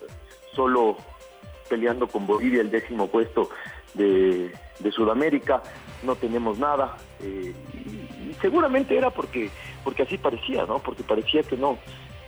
solo 0.55 0.95
peleando 1.73 2.07
con 2.07 2.27
Bolivia 2.27 2.61
el 2.61 2.69
décimo 2.69 3.07
puesto 3.07 3.49
de, 3.95 4.51
de 4.79 4.91
Sudamérica, 4.91 5.63
no 6.03 6.15
tenemos 6.15 6.59
nada. 6.59 6.97
Eh, 7.19 7.51
y, 7.73 8.33
seguramente 8.41 8.95
era 8.95 9.09
porque, 9.09 9.49
porque 9.83 10.03
así 10.03 10.19
parecía, 10.19 10.67
¿no? 10.67 10.77
Porque 10.77 11.01
parecía 11.01 11.41
que 11.41 11.57
no, 11.57 11.79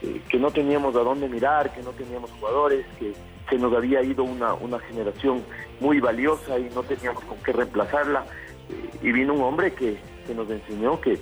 eh, 0.01 0.19
que 0.29 0.39
no 0.39 0.49
teníamos 0.49 0.95
a 0.95 1.01
dónde 1.01 1.29
mirar, 1.29 1.71
que 1.75 1.83
no 1.83 1.91
teníamos 1.91 2.31
jugadores, 2.31 2.87
que 2.97 3.13
se 3.47 3.57
nos 3.59 3.71
había 3.71 4.01
ido 4.01 4.23
una, 4.23 4.55
una 4.55 4.79
generación 4.79 5.43
muy 5.79 5.99
valiosa 5.99 6.57
y 6.57 6.67
no 6.73 6.81
teníamos 6.81 7.23
con 7.25 7.37
qué 7.43 7.53
reemplazarla. 7.53 8.25
Eh, 8.69 8.97
y 9.03 9.11
vino 9.11 9.35
un 9.35 9.43
hombre 9.43 9.73
que, 9.73 9.99
que 10.25 10.33
nos 10.33 10.49
enseñó 10.49 10.99
que, 11.01 11.19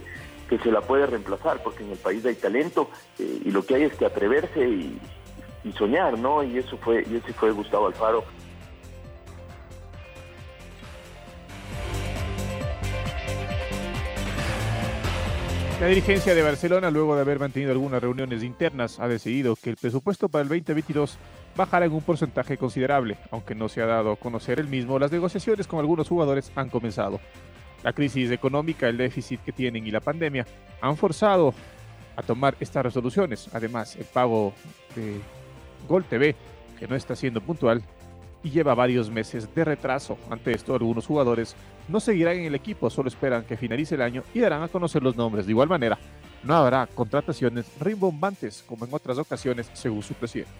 que 0.50 0.58
se 0.60 0.72
la 0.72 0.80
puede 0.80 1.08
reemplazar, 1.08 1.62
porque 1.62 1.84
en 1.84 1.92
el 1.92 1.98
país 1.98 2.26
hay 2.26 2.36
talento 2.36 2.90
y 3.20 3.52
lo 3.52 3.66
que 3.66 3.76
hay 3.76 3.84
es 3.84 3.94
que 3.96 4.06
atreverse 4.06 4.66
y, 4.66 4.98
y 5.64 5.72
soñar, 5.72 6.18
¿no? 6.18 6.44
Y 6.44 6.58
eso 6.58 6.78
fue, 6.78 7.04
y 7.10 7.16
ese 7.16 7.34
fue 7.34 7.52
Gustavo 7.52 7.88
Alfaro. 7.88 8.24
La 15.84 15.90
dirigencia 15.90 16.34
de 16.34 16.42
Barcelona, 16.42 16.90
luego 16.92 17.14
de 17.16 17.22
haber 17.22 17.40
mantenido 17.40 17.74
algunas 17.74 18.02
reuniones 18.02 18.42
internas, 18.42 19.02
ha 19.02 19.08
decidido 19.10 19.58
que 19.58 19.70
el 19.70 19.76
presupuesto 19.76 20.30
para 20.30 20.44
el 20.44 20.48
2022 20.48 21.18
bajará 21.58 21.86
en 21.86 21.92
un 21.92 22.02
porcentaje 22.02 22.58
considerable, 22.58 23.18
aunque 23.32 23.54
no 23.54 23.68
se 23.68 23.82
ha 23.82 23.86
dado 23.86 24.14
a 24.14 24.16
conocer 24.16 24.62
el 24.62 24.68
mismo. 24.68 24.98
Las 24.98 25.12
negociaciones 25.12 25.68
con 25.68 25.80
algunos 25.80 26.08
jugadores 26.08 26.54
han 26.56 26.70
comenzado. 26.70 27.20
La 27.84 27.92
crisis 27.92 28.32
económica, 28.32 28.88
el 28.88 28.96
déficit 28.96 29.42
que 29.42 29.52
tienen 29.52 29.86
y 29.86 29.92
la 29.92 30.00
pandemia 30.00 30.46
han 30.80 30.96
forzado 30.96 31.54
a 32.16 32.22
tomar 32.22 32.56
estas 32.62 32.86
resoluciones. 32.86 33.50
Además, 33.54 33.98
el 33.98 34.06
pago 34.06 34.54
de 34.96 35.20
Gol 35.88 36.04
TV, 36.06 36.36
que 36.80 36.88
no 36.88 36.96
está 36.96 37.16
siendo 37.16 37.42
puntual, 37.42 37.84
y 38.44 38.50
lleva 38.50 38.76
varios 38.76 39.10
meses 39.10 39.54
de 39.56 39.64
retraso. 39.64 40.18
Ante 40.30 40.52
esto, 40.52 40.76
algunos 40.76 41.08
jugadores 41.08 41.56
no 41.88 42.00
seguirán 42.00 42.38
en 42.38 42.46
el 42.46 42.56
equipo, 42.56 42.90
solo 42.90 43.08
esperan 43.08 43.44
que 43.44 43.58
finalice 43.58 43.96
el 43.96 44.02
año 44.02 44.24
y 44.34 44.40
darán 44.40 44.64
a 44.64 44.68
conocer 44.68 45.02
los 45.02 45.16
nombres. 45.16 45.46
De 45.46 45.54
igual 45.54 45.70
manera, 45.70 45.98
no 46.44 46.56
habrá 46.56 46.88
contrataciones 46.88 47.66
rimbombantes 47.80 48.64
como 48.68 48.86
en 48.86 48.94
otras 48.94 49.18
ocasiones, 49.18 49.70
según 49.74 50.04
su 50.04 50.14
presidente. 50.14 50.52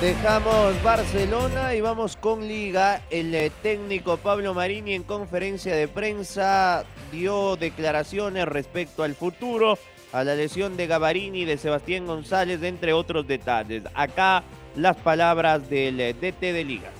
Dejamos 0.00 0.80
Barcelona 0.84 1.74
y 1.74 1.80
vamos 1.80 2.16
con 2.16 2.46
Liga. 2.46 3.02
El 3.10 3.34
eh, 3.34 3.50
técnico 3.64 4.16
Pablo 4.16 4.54
Marini 4.54 4.94
en 4.94 5.02
conferencia 5.02 5.74
de 5.74 5.88
prensa 5.88 6.84
dio 7.10 7.56
declaraciones 7.56 8.46
respecto 8.46 9.02
al 9.02 9.16
futuro, 9.16 9.76
a 10.12 10.22
la 10.22 10.36
lesión 10.36 10.76
de 10.76 10.86
Gavarini 10.86 11.40
y 11.40 11.44
de 11.44 11.58
Sebastián 11.58 12.06
González, 12.06 12.62
entre 12.62 12.92
otros 12.92 13.26
detalles. 13.26 13.82
Acá 13.92 14.44
las 14.76 14.96
palabras 14.98 15.68
del 15.68 16.00
eh, 16.00 16.14
DT 16.14 16.42
de 16.52 16.64
Liga. 16.64 16.90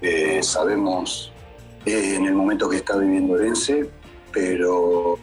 Eh, 0.00 0.40
sabemos 0.40 1.32
en 1.86 2.24
el 2.24 2.34
momento 2.34 2.68
que 2.68 2.76
está 2.76 2.96
viviendo 2.98 3.34
Orense, 3.34 3.90
pero 4.30 5.18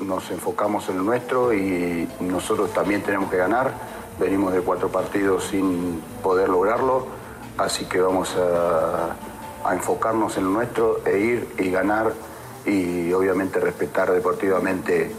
nos 0.00 0.28
enfocamos 0.32 0.88
en 0.88 0.96
lo 0.96 1.04
nuestro 1.04 1.54
y 1.54 2.08
nosotros 2.18 2.72
también 2.72 3.02
tenemos 3.02 3.30
que 3.30 3.36
ganar. 3.36 3.72
Venimos 4.18 4.52
de 4.54 4.60
cuatro 4.60 4.88
partidos 4.88 5.44
sin 5.44 6.00
poder 6.22 6.48
lograrlo, 6.48 7.06
así 7.58 7.84
que 7.84 8.00
vamos 8.00 8.34
a, 8.36 9.14
enfocarnos 9.72 10.36
en 10.36 10.44
lo 10.44 10.50
nuestro 10.50 11.00
e 11.04 11.18
ir 11.18 11.48
y 11.58 11.70
ganar 11.70 12.12
y 12.64 13.12
obviamente 13.12 13.58
respetar 13.58 14.12
deportivamente 14.12 15.10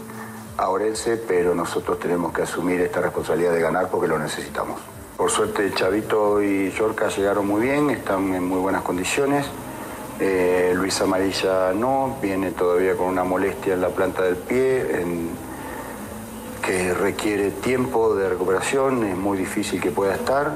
a 0.56 0.70
Orense, 0.70 1.18
pero 1.18 1.54
nosotros 1.54 1.98
tenemos 1.98 2.32
que 2.32 2.42
asumir 2.42 2.80
esta 2.80 3.02
responsabilidad 3.02 3.52
de 3.52 3.60
ganar 3.60 3.88
porque 3.90 4.08
lo 4.08 4.18
necesitamos. 4.18 4.80
Por 5.18 5.30
suerte 5.30 5.70
Chavito 5.74 6.42
y 6.42 6.70
Yorca 6.70 7.08
llegaron 7.08 7.46
muy 7.46 7.60
bien, 7.60 7.90
están 7.90 8.34
en 8.34 8.44
muy 8.44 8.58
buenas 8.58 8.82
condiciones. 8.82 9.46
Eh, 10.18 10.72
Luis 10.74 11.00
Amarilla 11.00 11.72
no, 11.72 12.16
viene 12.20 12.50
todavía 12.52 12.96
con 12.96 13.08
una 13.08 13.22
molestia 13.22 13.74
en 13.74 13.82
la 13.82 13.90
planta 13.90 14.22
del 14.22 14.36
pie, 14.36 15.02
que 16.68 16.94
requiere 16.94 17.50
tiempo 17.50 18.14
de 18.14 18.28
recuperación, 18.28 19.02
es 19.02 19.16
muy 19.16 19.38
difícil 19.38 19.80
que 19.80 19.90
pueda 19.90 20.14
estar. 20.14 20.52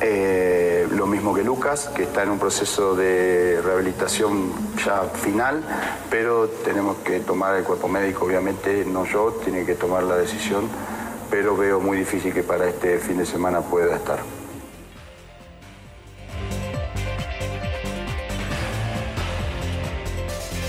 Eh, 0.00 0.88
lo 0.90 1.06
mismo 1.06 1.32
que 1.34 1.44
Lucas, 1.44 1.90
que 1.94 2.04
está 2.04 2.22
en 2.22 2.30
un 2.30 2.38
proceso 2.38 2.96
de 2.96 3.60
rehabilitación 3.62 4.50
ya 4.84 5.02
final, 5.02 5.62
pero 6.10 6.48
tenemos 6.48 6.96
que 7.04 7.20
tomar 7.20 7.54
el 7.56 7.62
cuerpo 7.64 7.86
médico, 7.86 8.24
obviamente, 8.24 8.84
no 8.86 9.04
yo, 9.04 9.38
tiene 9.44 9.64
que 9.64 9.76
tomar 9.76 10.02
la 10.02 10.16
decisión 10.16 10.66
pero 11.30 11.56
veo 11.56 11.80
muy 11.80 11.96
difícil 11.96 12.34
que 12.34 12.42
para 12.42 12.68
este 12.68 12.98
fin 12.98 13.18
de 13.18 13.24
semana 13.24 13.60
pueda 13.60 13.96
estar. 13.96 14.18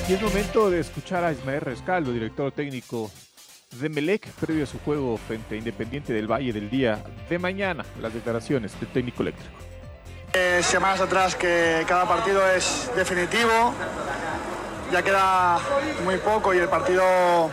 Y 0.08 0.14
es 0.14 0.22
momento 0.22 0.70
de 0.70 0.80
escuchar 0.80 1.24
a 1.24 1.32
Ismael 1.32 1.62
Rescaldo, 1.62 2.12
director 2.12 2.52
técnico 2.52 3.10
de 3.80 3.90
Melec, 3.90 4.28
previo 4.40 4.64
a 4.64 4.68
su 4.68 4.80
juego 4.80 5.18
frente 5.18 5.56
a 5.56 5.58
Independiente 5.58 6.14
del 6.14 6.28
Valle 6.28 6.54
del 6.54 6.70
día 6.70 7.04
de 7.30 7.40
mañana. 7.40 7.86
Las 8.02 8.14
declaraciones 8.14 8.80
del 8.80 8.90
técnico 8.90 9.24
eléctrico. 9.24 9.56
Eh, 10.34 10.62
semanas 10.64 11.02
atrás 11.02 11.36
que 11.36 11.84
cada 11.88 12.08
partido 12.08 12.46
es 12.52 12.90
definitivo. 12.96 13.74
ya 14.92 15.02
queda 15.02 15.60
muy 16.04 16.18
poco 16.18 16.54
y 16.54 16.58
el 16.58 16.68
partido 16.68 17.50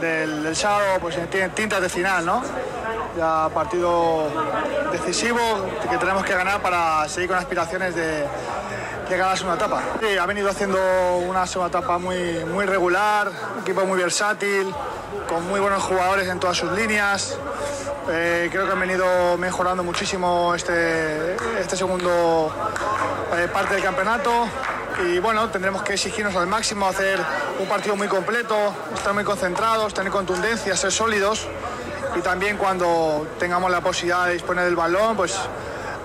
del, 0.00 0.42
del 0.42 0.56
sábado 0.56 0.98
pues 1.00 1.16
tiene 1.30 1.48
tintas 1.50 1.80
de 1.80 1.88
final, 1.88 2.26
¿no? 2.26 2.42
Ya 3.16 3.48
partido 3.54 4.28
decisivo 4.92 5.40
que 5.88 5.96
tenemos 5.96 6.24
que 6.24 6.34
ganar 6.34 6.60
para 6.60 7.08
seguir 7.08 7.28
con 7.28 7.38
aspiraciones 7.38 7.94
de 7.94 8.26
llegar 9.08 9.28
a 9.28 9.30
la 9.30 9.36
segunda 9.36 9.56
etapa. 9.56 9.82
Sí, 10.00 10.16
ha 10.16 10.26
venido 10.26 10.50
haciendo 10.50 10.78
una 11.18 11.46
segunda 11.46 11.78
etapa 11.78 11.98
muy, 11.98 12.44
muy 12.44 12.66
regular, 12.66 13.30
un 13.54 13.62
equipo 13.62 13.84
muy 13.84 13.98
versátil, 13.98 14.74
con 15.28 15.46
muy 15.48 15.60
buenos 15.60 15.82
jugadores 15.82 16.28
en 16.28 16.40
todas 16.40 16.56
sus 16.56 16.72
líneas. 16.72 17.38
Eh, 18.10 18.48
creo 18.50 18.66
que 18.66 18.72
han 18.72 18.80
venido 18.80 19.36
mejorando 19.38 19.82
muchísimo 19.82 20.54
este, 20.54 21.34
este 21.58 21.76
segundo 21.76 22.52
eh, 23.36 23.48
parte 23.52 23.74
del 23.74 23.82
campeonato 23.82 24.48
y 25.04 25.18
bueno, 25.18 25.48
tendremos 25.50 25.82
que 25.82 25.94
exigirnos 25.94 26.34
al 26.36 26.46
máximo, 26.46 26.86
hacer 26.86 27.18
un 27.58 27.66
partido 27.66 27.96
muy 27.96 28.08
completo, 28.08 28.56
estar 28.94 29.12
muy 29.12 29.24
concentrados, 29.24 29.92
tener 29.92 30.12
contundencia, 30.12 30.76
ser 30.76 30.92
sólidos 30.92 31.48
y 32.16 32.20
también 32.20 32.56
cuando 32.56 33.26
tengamos 33.38 33.70
la 33.70 33.80
posibilidad 33.80 34.26
de 34.26 34.34
disponer 34.34 34.64
del 34.64 34.76
balón, 34.76 35.16
pues 35.16 35.36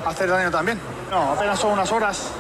hacer 0.05 0.29
daño 0.29 0.51
también. 0.51 0.79
No, 1.10 1.34
apenas 1.34 1.60
son 1.60 1.72
unas 1.72 1.91
horas. 1.91 2.31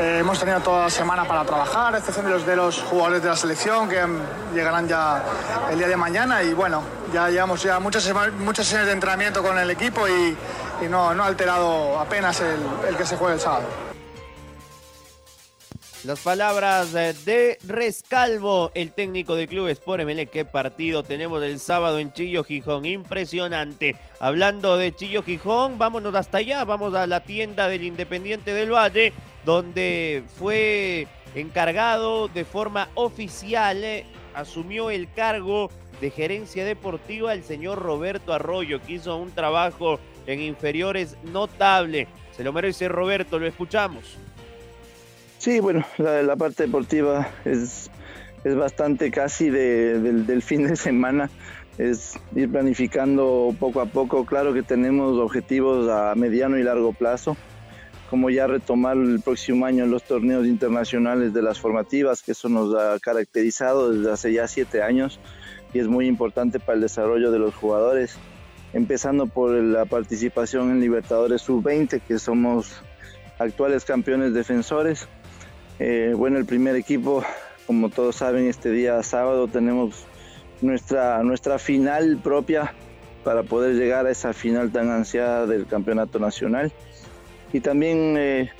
Eh, 0.00 0.18
hemos 0.18 0.40
tenido 0.40 0.60
toda 0.60 0.84
la 0.84 0.90
semana 0.90 1.24
para 1.24 1.44
trabajar, 1.44 1.94
excepción 1.94 2.26
de 2.26 2.32
los, 2.32 2.44
de 2.44 2.56
los 2.56 2.80
jugadores 2.82 3.22
de 3.22 3.28
la 3.28 3.36
selección 3.36 3.88
que 3.88 4.04
llegarán 4.52 4.88
ya 4.88 5.22
el 5.70 5.78
día 5.78 5.86
de 5.86 5.96
mañana 5.96 6.42
y 6.42 6.52
bueno, 6.52 6.82
ya 7.12 7.28
llevamos 7.28 7.62
ya 7.62 7.78
muchas, 7.78 8.12
muchas 8.38 8.66
sesiones 8.66 8.88
de 8.88 8.92
entrenamiento 8.92 9.40
con 9.40 9.56
el 9.56 9.70
equipo 9.70 10.08
y, 10.08 10.36
no, 10.90 11.14
no 11.14 11.22
ha 11.22 11.26
alterado 11.26 11.98
apenas 11.98 12.40
el, 12.40 12.96
que 12.96 13.06
se 13.06 13.16
juegue 13.16 13.34
el 13.34 13.40
sábado. 13.40 13.66
Las 16.02 16.20
palabras 16.20 16.92
de 16.92 17.56
Rescalvo, 17.64 18.72
el 18.74 18.92
técnico 18.92 19.36
del 19.36 19.48
Club 19.48 19.68
Sport 19.68 20.04
ML. 20.04 20.26
¿Qué 20.26 20.44
partido 20.44 21.02
tenemos 21.02 21.42
el 21.42 21.58
sábado 21.58 21.98
en 21.98 22.12
Chillo 22.12 22.44
Gijón? 22.44 22.84
Impresionante. 22.84 23.96
Hablando 24.20 24.76
de 24.76 24.94
Chillo 24.94 25.22
Gijón, 25.22 25.78
vámonos 25.78 26.14
hasta 26.14 26.38
allá. 26.38 26.64
Vamos 26.64 26.94
a 26.94 27.06
la 27.06 27.20
tienda 27.20 27.68
del 27.68 27.84
Independiente 27.84 28.52
del 28.52 28.70
Valle, 28.70 29.14
donde 29.44 30.22
fue 30.38 31.06
encargado 31.34 32.28
de 32.28 32.44
forma 32.44 32.88
oficial, 32.94 33.82
eh, 33.84 34.06
asumió 34.34 34.90
el 34.90 35.10
cargo 35.12 35.70
de 36.00 36.10
gerencia 36.10 36.64
deportiva 36.64 37.32
el 37.32 37.44
señor 37.44 37.80
Roberto 37.80 38.32
Arroyo, 38.32 38.80
que 38.80 38.94
hizo 38.94 39.16
un 39.16 39.30
trabajo 39.30 39.98
en 40.26 40.40
inferiores 40.40 41.16
notable. 41.32 42.08
Se 42.36 42.44
lo 42.44 42.52
merece 42.52 42.88
Roberto, 42.88 43.38
lo 43.38 43.46
escuchamos. 43.46 44.16
Sí, 45.38 45.60
bueno, 45.60 45.84
la, 45.98 46.36
parte 46.36 46.64
deportiva 46.64 47.28
es, 47.44 47.90
es 48.44 48.56
bastante 48.56 49.10
casi 49.10 49.50
del, 49.50 50.42
fin 50.42 50.66
de 50.66 50.76
semana. 50.76 51.30
Es 51.76 52.18
ir 52.34 52.50
planificando 52.50 53.54
poco 53.58 53.80
a 53.80 53.86
poco. 53.86 54.24
Claro 54.24 54.54
que 54.54 54.62
tenemos 54.62 55.18
objetivos 55.18 55.88
a 55.90 56.14
mediano 56.14 56.56
y 56.56 56.62
largo 56.62 56.92
plazo, 56.92 57.36
como 58.10 58.30
ya 58.30 58.46
retomar 58.46 58.96
el 58.96 59.20
próximo 59.20 59.66
año 59.66 59.86
los 59.86 60.02
torneos 60.04 60.46
internacionales 60.46 61.32
de 61.32 61.42
las 61.42 61.58
formativas, 61.58 62.22
que 62.22 62.32
eso 62.32 62.48
nos 62.48 62.74
ha 62.74 62.98
caracterizado 63.00 63.92
desde 63.92 64.12
hace 64.12 64.32
ya 64.32 64.46
siete 64.46 64.82
años 64.82 65.18
y 65.72 65.80
es 65.80 65.88
muy 65.88 66.06
importante 66.06 66.60
para 66.60 66.74
el 66.74 66.82
desarrollo 66.82 67.30
de 67.30 67.38
los 67.38 67.54
jugadores. 67.54 68.16
Empezando 68.72 69.26
por 69.26 69.52
la 69.52 69.84
participación 69.84 70.70
en 70.70 70.80
Libertadores 70.80 71.42
Sub-20, 71.42 72.00
que 72.00 72.18
somos 72.18 72.82
actuales 73.38 73.84
campeones 73.84 74.34
defensores 74.34 75.08
eh, 75.78 76.14
bueno, 76.16 76.38
el 76.38 76.44
primer 76.44 76.76
equipo, 76.76 77.24
como 77.66 77.88
todos 77.88 78.16
saben, 78.16 78.46
este 78.46 78.70
día 78.70 79.02
sábado 79.02 79.48
tenemos 79.48 80.06
nuestra, 80.60 81.22
nuestra 81.22 81.58
final 81.58 82.18
propia 82.22 82.74
para 83.24 83.42
poder 83.42 83.74
llegar 83.74 84.06
a 84.06 84.10
esa 84.10 84.32
final 84.32 84.70
tan 84.70 84.90
ansiada 84.90 85.46
del 85.46 85.66
campeonato 85.66 86.18
nacional. 86.18 86.72
Y 87.54 87.60
también 87.60 88.16
eh, 88.18 88.50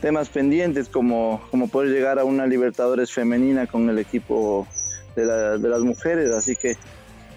temas 0.00 0.30
pendientes 0.30 0.88
como, 0.88 1.40
como 1.50 1.68
poder 1.68 1.90
llegar 1.90 2.18
a 2.18 2.24
una 2.24 2.46
Libertadores 2.46 3.12
femenina 3.12 3.66
con 3.66 3.88
el 3.90 3.98
equipo 3.98 4.66
de, 5.14 5.58
las 5.58 5.82
mujeres. 5.82 6.32
Así 6.32 6.56
que 6.56 6.76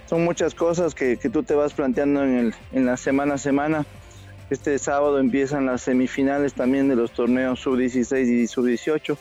son 0.08 0.24
muchas 0.24 0.56
cosas 0.56 0.95
que, 0.95 1.17
tú 1.17 1.43
te 1.43 1.54
vas 1.54 1.74
planteando 1.74 2.24
en, 2.24 2.38
el, 2.38 2.56
en 2.71 2.86
la 2.86 2.95
semana 2.95 3.34
a 3.34 3.38
semana. 3.38 3.86
Este 4.50 4.80
sábado 4.80 5.19
empiezan 5.19 5.65
las 5.65 5.82
semifinales 5.82 6.54
también 6.54 6.88
de 6.88 6.95
los 6.95 7.12
torneos 7.12 7.60
sub-16 7.60 8.26
y 8.28 8.47
sub-18 8.47 9.17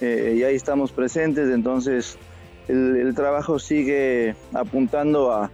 eh, 0.00 0.34
y 0.36 0.42
ahí 0.42 0.54
estamos 0.54 0.92
presentes, 0.92 1.48
entonces 1.50 2.18
el, 2.68 3.14
trabajo 3.14 3.58
sigue 3.58 4.34
apuntando 4.52 5.32
a, 5.32 5.50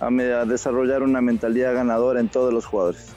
a, 0.00 0.44
desarrollar 0.44 1.04
una 1.04 1.20
mentalidad 1.20 1.74
ganadora 1.74 2.18
en 2.18 2.28
todos 2.28 2.52
los 2.52 2.66
jugadores. 2.66 3.14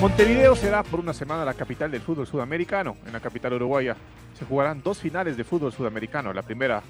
Montevideo 0.00 0.54
será 0.54 0.82
por 0.82 1.00
una 1.00 1.14
semana 1.14 1.42
la 1.42 1.54
capital 1.54 1.90
del 1.90 2.02
fútbol 2.02 2.26
sudamericano. 2.26 2.98
En 3.06 3.14
la 3.14 3.20
capital 3.20 3.54
uruguaya 3.54 3.96
se 4.38 4.44
jugarán 4.44 4.82
dos 4.82 4.98
finales 4.98 5.38
de 5.38 5.44
fútbol 5.44 5.72
sudamericano. 5.72 6.34
La 6.34 6.42
primera 6.42 6.82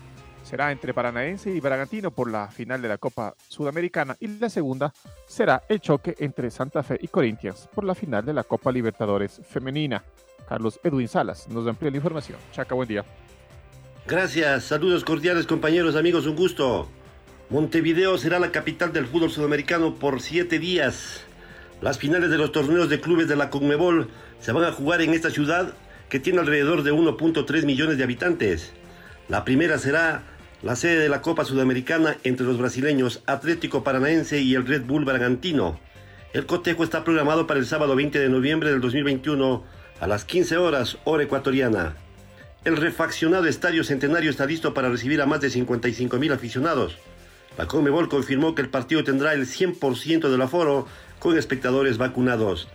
será 0.43 0.73
entre 0.73 0.93
Paranaense 0.93 1.51
y 1.51 1.61
Bragantino 1.61 2.11
por 2.11 2.29
la 2.29 2.49
final 2.49 2.83
de 2.83 2.89
la 2.89 2.99
Copa 2.99 3.35
Sudamericana 3.49 4.17
y 4.19 4.27
la 4.27 4.51
segunda 4.51 4.93
será 5.27 5.63
el 5.69 5.81
choque 5.81 6.17
entre 6.19 6.51
Santa 6.51 6.83
Fe 6.83 6.99
y 7.01 7.07
Corinthians 7.07 7.69
por 7.73 7.85
la 7.85 7.95
final 7.95 8.25
de 8.25 8.35
la 8.35 8.43
Copa 8.43 8.73
Libertadores 8.73 9.41
Femenina. 9.49 10.03
Carlos 10.49 10.81
Edwin 10.83 11.09
Salas 11.09 11.49
nos 11.49 11.67
amplía 11.69 11.93
la 11.93 11.99
información. 11.99 12.39
Chaca, 12.53 12.75
buen 12.75 12.89
día. 12.89 13.05
Gracias, 14.09 14.65
saludos 14.65 15.05
cordiales 15.05 15.47
compañeros, 15.47 15.95
amigos, 15.95 16.27
un 16.27 16.35
gusto. 16.35 16.89
Montevideo 17.51 18.19
será 18.19 18.41
la 18.41 18.51
capital 18.51 18.93
del 18.93 19.07
fútbol 19.07 19.31
sudamericano 19.31 19.95
por 19.95 20.21
siete 20.21 20.59
días. 20.59 21.25
Las 21.83 21.99
finales 21.99 22.31
de 22.31 22.39
los 22.39 22.53
torneos 22.53 22.89
de 22.89 23.01
clubes 23.01 23.29
de 23.29 23.37
la 23.37 23.51
Conmebol 23.51 24.09
se 24.41 24.53
van 24.53 24.65
a 24.65 24.73
jugar 24.73 25.03
en 25.03 25.13
esta 25.13 25.31
ciudad 25.31 25.75
que 26.09 26.21
tiene 26.21 26.41
alrededor 26.41 26.83
de 26.83 26.93
1.3 26.93 27.65
millones 27.65 27.99
de 27.99 28.05
habitantes. 28.05 28.73
La 29.29 29.45
primera 29.45 29.79
será 29.79 30.23
la 30.63 30.75
sede 30.75 31.01
de 31.01 31.09
la 31.09 31.21
Copa 31.21 31.45
Sudamericana 31.45 32.17
entre 32.25 32.47
los 32.47 32.59
brasileños 32.59 33.23
Atlético 33.27 33.85
Paranaense 33.85 34.41
y 34.41 34.55
el 34.55 34.67
Red 34.67 34.85
Bull 34.85 35.05
Bragantino. 35.05 35.79
El 36.33 36.47
cotejo 36.47 36.83
está 36.83 37.05
programado 37.05 37.47
para 37.47 37.61
el 37.61 37.67
sábado 37.67 37.95
20 37.95 38.19
de 38.19 38.29
noviembre 38.29 38.71
del 38.71 38.81
2021 38.81 39.65
a 40.01 40.07
las 40.07 40.25
15 40.25 40.57
horas 40.57 40.99
hora 41.05 41.25
ecuatoriana. 41.25 41.97
El 42.65 42.77
refaccionado 42.77 43.47
Estadio 43.47 43.85
Centenario 43.85 44.31
está 44.31 44.47
listo 44.47 44.73
para 44.75 44.89
recibir 44.89 45.21
a 45.21 45.27
más 45.27 45.41
de 45.41 45.51
55 45.51 46.17
mil 46.19 46.33
aficionados. 46.33 46.97
La 47.59 47.67
Conmebol 47.67 48.09
confirmó 48.09 48.55
que 48.55 48.63
el 48.63 48.69
partido 48.69 49.05
tendrá 49.05 49.33
el 49.33 49.47
100% 49.47 50.29
del 50.29 50.43
aforo 50.43 50.87
con 51.19 51.37
espectadores 51.37 51.99
vacunados. 51.99 52.69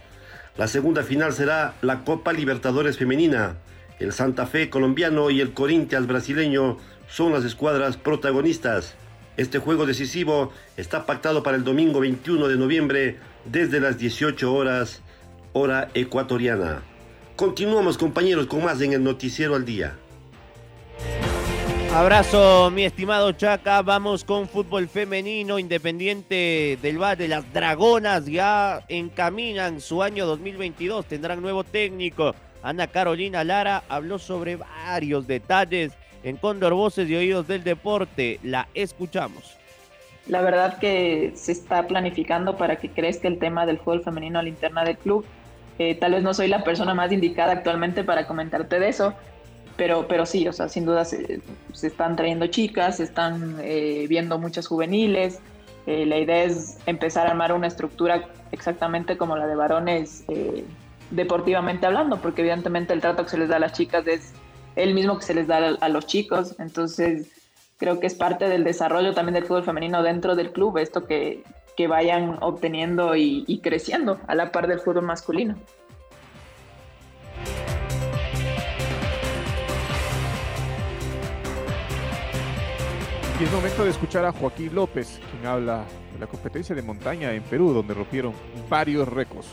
La 0.58 0.68
segunda 0.68 1.04
final 1.04 1.34
será 1.34 1.76
la 1.82 2.04
Copa 2.04 2.34
Libertadores 2.34 2.98
Femenina. 2.98 3.56
El 4.00 4.12
Santa 4.12 4.48
Fe 4.48 4.70
colombiano 4.70 5.30
y 5.30 5.42
el 5.42 5.54
Corinthians 5.54 6.08
brasileño 6.08 6.78
son 7.08 7.32
las 7.32 7.46
escuadras 7.46 7.98
protagonistas. 7.98 8.96
Este 9.38 9.60
juego 9.60 9.86
decisivo 9.86 10.52
está 10.76 11.06
pactado 11.06 11.42
para 11.42 11.58
el 11.58 11.64
domingo 11.64 12.00
21 12.02 12.48
de 12.48 12.58
noviembre 12.58 13.18
desde 13.46 13.80
las 13.80 13.98
18 13.98 14.54
horas, 14.54 15.02
hora 15.54 15.90
ecuatoriana. 15.94 16.82
Continuamos 17.36 17.98
compañeros 17.98 18.48
con 18.48 18.64
más 18.64 18.82
en 18.82 18.94
el 18.94 19.04
Noticiero 19.04 19.56
al 19.56 19.66
Día. 19.66 19.96
Abrazo, 21.94 22.72
mi 22.72 22.86
estimado 22.86 23.34
Chaca. 23.34 23.82
Vamos 23.82 24.24
con 24.24 24.48
fútbol 24.48 24.88
femenino 24.88 25.60
independiente 25.60 26.80
del 26.82 26.98
Valle. 26.98 27.28
Las 27.28 27.52
Dragonas 27.52 28.26
ya 28.28 28.82
encaminan 28.88 29.82
su 29.82 30.02
año 30.02 30.26
2022. 30.26 31.06
Tendrán 31.06 31.42
nuevo 31.42 31.66
técnico. 31.66 32.34
Ana 32.64 32.88
Carolina 32.88 33.44
Lara 33.44 33.84
habló 33.90 34.20
sobre 34.20 34.56
varios 34.56 35.28
detalles 35.28 35.92
en 36.24 36.38
Cóndor 36.38 36.74
Voces 36.74 37.10
y 37.10 37.16
Oídos 37.16 37.48
del 37.48 37.66
Deporte. 37.66 38.40
La 38.42 38.70
escuchamos. 38.74 39.58
La 40.28 40.42
verdad 40.42 40.80
que 40.80 41.34
se 41.36 41.52
está 41.52 41.88
planificando 41.88 42.56
para 42.56 42.78
que 42.78 42.90
crezca 42.90 43.28
el 43.28 43.38
tema 43.38 43.66
del 43.66 43.80
fútbol 43.80 44.02
femenino 44.02 44.40
a 44.40 44.44
la 44.44 44.50
interna 44.50 44.86
del 44.86 44.98
club. 44.98 45.26
Eh, 45.78 45.96
tal 45.96 46.14
vez 46.14 46.24
no 46.24 46.34
soy 46.34 46.48
la 46.48 46.64
persona 46.64 46.94
más 46.94 47.12
indicada 47.12 47.52
actualmente 47.52 48.06
para 48.06 48.28
comentarte 48.28 48.80
de 48.80 48.88
eso, 48.88 49.14
pero, 49.82 50.08
pero 50.08 50.28
sí, 50.28 50.48
o 50.48 50.54
sea, 50.54 50.70
sin 50.70 50.86
duda 50.86 51.06
se, 51.06 51.42
están 51.82 52.16
trayendo 52.16 52.46
chicas, 52.46 52.98
se 52.98 53.04
están 53.04 53.58
eh, 53.64 54.06
viendo 54.08 54.38
muchas 54.38 54.68
juveniles. 54.68 55.40
Eh, 55.88 56.06
la 56.06 56.20
idea 56.20 56.44
es 56.44 56.78
empezar 56.86 57.26
a 57.26 57.32
armar 57.32 57.52
una 57.52 57.66
estructura 57.66 58.30
exactamente 58.52 59.18
como 59.18 59.36
la 59.36 59.48
de 59.48 59.56
varones 59.56 60.24
deportivamente 61.10 61.88
hablando, 61.88 62.22
porque 62.22 62.42
evidentemente 62.42 62.94
el 62.94 63.02
trato 63.02 63.24
que 63.24 63.32
se 63.32 63.40
les 63.40 63.50
da 63.50 63.56
a 63.56 63.60
las 63.60 63.74
chicas 63.74 64.06
es 64.06 64.34
el 64.76 64.94
mismo 64.94 65.18
que 65.18 65.26
se 65.26 65.34
les 65.34 65.48
da 65.48 65.76
a, 65.82 65.90
los 65.90 66.06
chicos. 66.06 66.56
Entonces, 66.60 67.32
creo 67.78 68.00
que 68.00 68.06
es 68.06 68.14
parte 68.14 68.48
del 68.50 68.64
desarrollo 68.64 69.16
también 69.16 69.34
del 69.34 69.46
fútbol 69.46 69.64
femenino 69.64 70.04
dentro 70.04 70.36
del 70.36 70.52
club, 70.52 70.78
esto 70.78 71.08
que, 71.08 71.44
que 71.76 71.88
vayan 71.88 72.38
obteniendo 72.42 73.16
y, 73.16 73.60
creciendo 73.64 74.20
a 74.28 74.36
la 74.36 74.52
par 74.52 74.68
del 74.68 74.80
fútbol 74.80 75.06
masculino. 75.06 75.56
Y 83.42 83.44
es 83.44 83.52
momento 83.52 83.84
de 83.84 83.90
escuchar 83.90 84.24
a 84.24 84.32
Joaquín 84.32 84.76
López, 84.76 85.20
quien 85.32 85.48
habla 85.48 85.84
de 86.14 86.20
la 86.20 86.28
competencia 86.28 86.76
de 86.76 86.84
montaña 86.84 87.34
en 87.34 87.42
Perú, 87.42 87.74
donde 87.74 87.96
rompieron 87.96 88.34
varios 88.70 89.08
récords. 89.08 89.48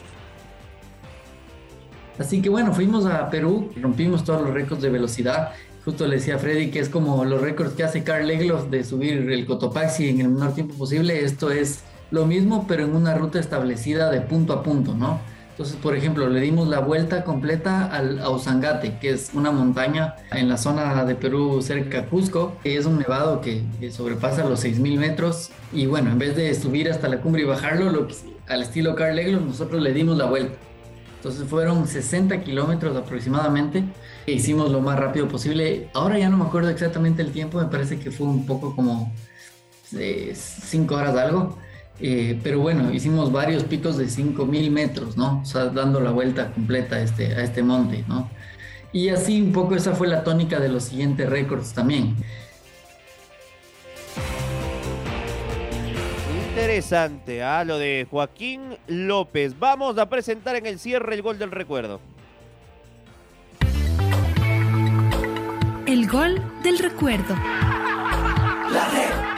Así 2.18 2.42
que 2.42 2.50
bueno, 2.50 2.74
fuimos 2.74 3.06
a 3.06 3.30
Perú, 3.30 3.70
rompimos 3.80 4.24
todos 4.24 4.42
los 4.42 4.52
récords 4.52 4.82
de 4.82 4.90
velocidad. 4.90 5.52
Justo 5.86 6.06
le 6.06 6.16
decía 6.16 6.34
a 6.34 6.38
Freddy 6.38 6.70
que 6.70 6.80
es 6.80 6.90
como 6.90 7.24
los 7.24 7.40
récords 7.40 7.72
que 7.72 7.82
hace 7.82 8.04
Carl 8.04 8.30
Egloff 8.30 8.68
de 8.68 8.84
subir 8.84 9.30
el 9.30 9.46
Cotopaxi 9.46 10.10
en 10.10 10.20
el 10.20 10.28
menor 10.28 10.52
tiempo 10.52 10.74
posible. 10.74 11.24
Esto 11.24 11.50
es 11.50 11.82
lo 12.10 12.26
mismo, 12.26 12.66
pero 12.68 12.84
en 12.84 12.94
una 12.94 13.14
ruta 13.14 13.40
establecida 13.40 14.10
de 14.10 14.20
punto 14.20 14.52
a 14.52 14.62
punto, 14.62 14.92
¿no? 14.92 15.18
Entonces, 15.58 15.76
por 15.82 15.96
ejemplo, 15.96 16.28
le 16.28 16.40
dimos 16.40 16.68
la 16.68 16.78
vuelta 16.78 17.24
completa 17.24 17.86
al 17.86 18.20
Ausangate, 18.20 18.96
que 19.00 19.10
es 19.10 19.32
una 19.34 19.50
montaña 19.50 20.14
en 20.30 20.48
la 20.48 20.56
zona 20.56 21.04
de 21.04 21.16
Perú 21.16 21.62
cerca 21.62 22.02
de 22.02 22.06
Cusco, 22.06 22.56
que 22.62 22.76
es 22.76 22.86
un 22.86 23.00
nevado 23.00 23.40
que, 23.40 23.64
sobrepasa 23.90 24.44
los 24.44 24.64
6.000 24.64 24.98
metros. 25.00 25.50
Y 25.72 25.86
bueno, 25.86 26.12
en 26.12 26.18
vez 26.20 26.36
de 26.36 26.54
subir 26.54 26.88
hasta 26.88 27.08
la 27.08 27.18
cumbre 27.18 27.42
y 27.42 27.44
bajarlo, 27.44 27.90
lo 27.90 28.06
al 28.46 28.62
estilo 28.62 28.94
Carl 28.94 29.18
Egloff, 29.18 29.42
nosotros 29.42 29.82
le 29.82 29.92
dimos 29.92 30.16
la 30.16 30.26
vuelta. 30.26 30.54
Entonces 31.16 31.48
fueron 31.48 31.88
60 31.88 32.44
kilómetros 32.44 32.96
aproximadamente. 32.96 33.82
E 34.28 34.32
hicimos 34.34 34.70
lo 34.70 34.80
más 34.80 34.96
rápido 34.96 35.26
posible. 35.26 35.90
Ahora 35.92 36.20
ya 36.20 36.28
no 36.28 36.36
me 36.36 36.44
acuerdo 36.44 36.68
exactamente 36.68 37.20
el 37.20 37.32
tiempo, 37.32 37.58
me 37.58 37.66
parece 37.66 37.98
que 37.98 38.12
fue 38.12 38.28
un 38.28 38.46
poco 38.46 38.76
como 38.76 39.12
5 39.90 39.98
eh, 39.98 40.96
horas 40.96 41.16
algo 41.16 41.58
eh, 42.00 42.38
pero 42.42 42.60
bueno, 42.60 42.92
hicimos 42.92 43.32
varios 43.32 43.64
picos 43.64 43.96
de 43.96 44.08
5000 44.08 44.70
metros, 44.70 45.16
¿no? 45.16 45.40
O 45.42 45.44
sea, 45.44 45.66
dando 45.66 46.00
la 46.00 46.10
vuelta 46.10 46.52
completa 46.52 46.96
a 46.96 47.00
este, 47.00 47.34
a 47.34 47.42
este 47.42 47.62
monte, 47.62 48.04
¿no? 48.06 48.30
Y 48.92 49.08
así 49.08 49.42
un 49.42 49.52
poco 49.52 49.74
esa 49.74 49.94
fue 49.94 50.08
la 50.08 50.24
tónica 50.24 50.60
de 50.60 50.68
los 50.68 50.84
siguientes 50.84 51.28
récords 51.28 51.74
también. 51.74 52.16
Interesante, 56.50 57.42
¿ah? 57.42 57.64
lo 57.64 57.78
de 57.78 58.06
Joaquín 58.10 58.76
López. 58.86 59.58
Vamos 59.58 59.98
a 59.98 60.08
presentar 60.08 60.56
en 60.56 60.66
el 60.66 60.78
cierre 60.78 61.14
el 61.14 61.22
gol 61.22 61.38
del 61.38 61.50
recuerdo. 61.50 62.00
El 65.86 66.06
gol 66.08 66.42
del 66.62 66.78
recuerdo. 66.78 67.34
La 68.72 69.37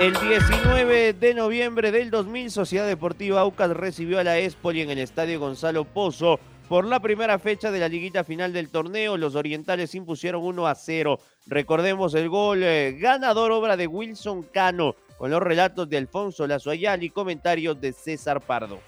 el 0.00 0.12
19 0.12 1.12
de 1.12 1.34
noviembre 1.34 1.90
del 1.90 2.10
2000, 2.10 2.52
Sociedad 2.52 2.86
Deportiva 2.86 3.40
Aucas 3.40 3.70
recibió 3.70 4.20
a 4.20 4.24
la 4.24 4.38
Espoli 4.38 4.82
en 4.82 4.90
el 4.90 4.98
Estadio 4.98 5.40
Gonzalo 5.40 5.84
Pozo. 5.84 6.38
Por 6.68 6.84
la 6.84 7.00
primera 7.00 7.38
fecha 7.40 7.72
de 7.72 7.80
la 7.80 7.88
liguita 7.88 8.22
final 8.22 8.52
del 8.52 8.68
torneo, 8.68 9.16
los 9.16 9.34
orientales 9.34 9.96
impusieron 9.96 10.44
1 10.44 10.66
a 10.68 10.74
0. 10.76 11.18
Recordemos 11.46 12.14
el 12.14 12.28
gol 12.28 12.62
eh, 12.62 12.96
ganador 13.00 13.50
obra 13.50 13.76
de 13.76 13.88
Wilson 13.88 14.44
Cano, 14.44 14.94
con 15.16 15.32
los 15.32 15.42
relatos 15.42 15.88
de 15.88 15.96
Alfonso 15.96 16.46
Lazoyal 16.46 17.02
y 17.02 17.10
comentarios 17.10 17.80
de 17.80 17.92
César 17.92 18.40
Pardo. 18.40 18.78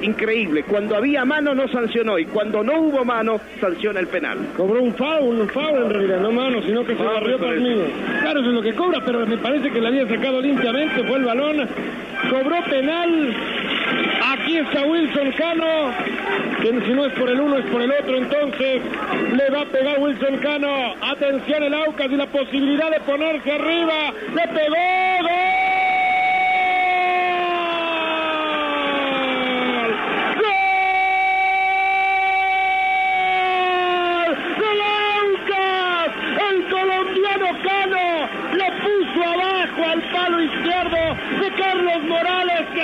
Increíble, 0.00 0.64
cuando 0.64 0.96
había 0.96 1.24
mano 1.24 1.54
no 1.54 1.68
sancionó 1.68 2.18
y 2.18 2.24
cuando 2.26 2.64
no 2.64 2.80
hubo 2.80 3.04
mano 3.04 3.40
sanciona 3.60 4.00
el 4.00 4.08
penal. 4.08 4.38
Cobró 4.56 4.82
un 4.82 4.92
foul, 4.94 5.40
un 5.40 5.48
foul 5.48 5.84
en 5.84 5.90
realidad, 5.90 6.20
no 6.20 6.32
mano, 6.32 6.60
sino 6.62 6.84
que 6.84 6.96
se 6.96 7.02
barrió 7.02 7.38
conmigo. 7.38 7.84
Claro, 8.20 8.40
eso 8.40 8.48
es 8.48 8.54
lo 8.54 8.62
que 8.62 8.74
cobra, 8.74 9.00
pero 9.04 9.24
me 9.24 9.38
parece 9.38 9.70
que 9.70 9.80
le 9.80 9.86
había 9.86 10.08
sacado 10.08 10.40
limpiamente, 10.40 11.04
fue 11.04 11.18
el 11.18 11.24
balón, 11.24 11.68
cobró 12.28 12.64
penal. 12.64 13.34
Aquí 14.32 14.58
está 14.58 14.82
Wilson 14.82 15.32
Cano, 15.32 15.92
que 16.60 16.68
si 16.86 16.92
no 16.92 17.06
es 17.06 17.12
por 17.12 17.30
el 17.30 17.40
uno 17.40 17.58
es 17.58 17.66
por 17.66 17.80
el 17.80 17.92
otro, 17.92 18.16
entonces 18.16 18.82
le 19.32 19.50
va 19.50 19.60
a 19.60 19.66
pegar 19.66 20.00
Wilson 20.00 20.38
Cano. 20.38 20.94
Atención 21.02 21.62
el 21.62 21.74
Aucas 21.74 22.10
y 22.10 22.16
la 22.16 22.26
posibilidad 22.26 22.90
de 22.90 23.00
ponerse 23.00 23.52
arriba, 23.52 24.12
le 24.34 24.48
pegó, 24.48 25.22
¡gol! 25.22 25.53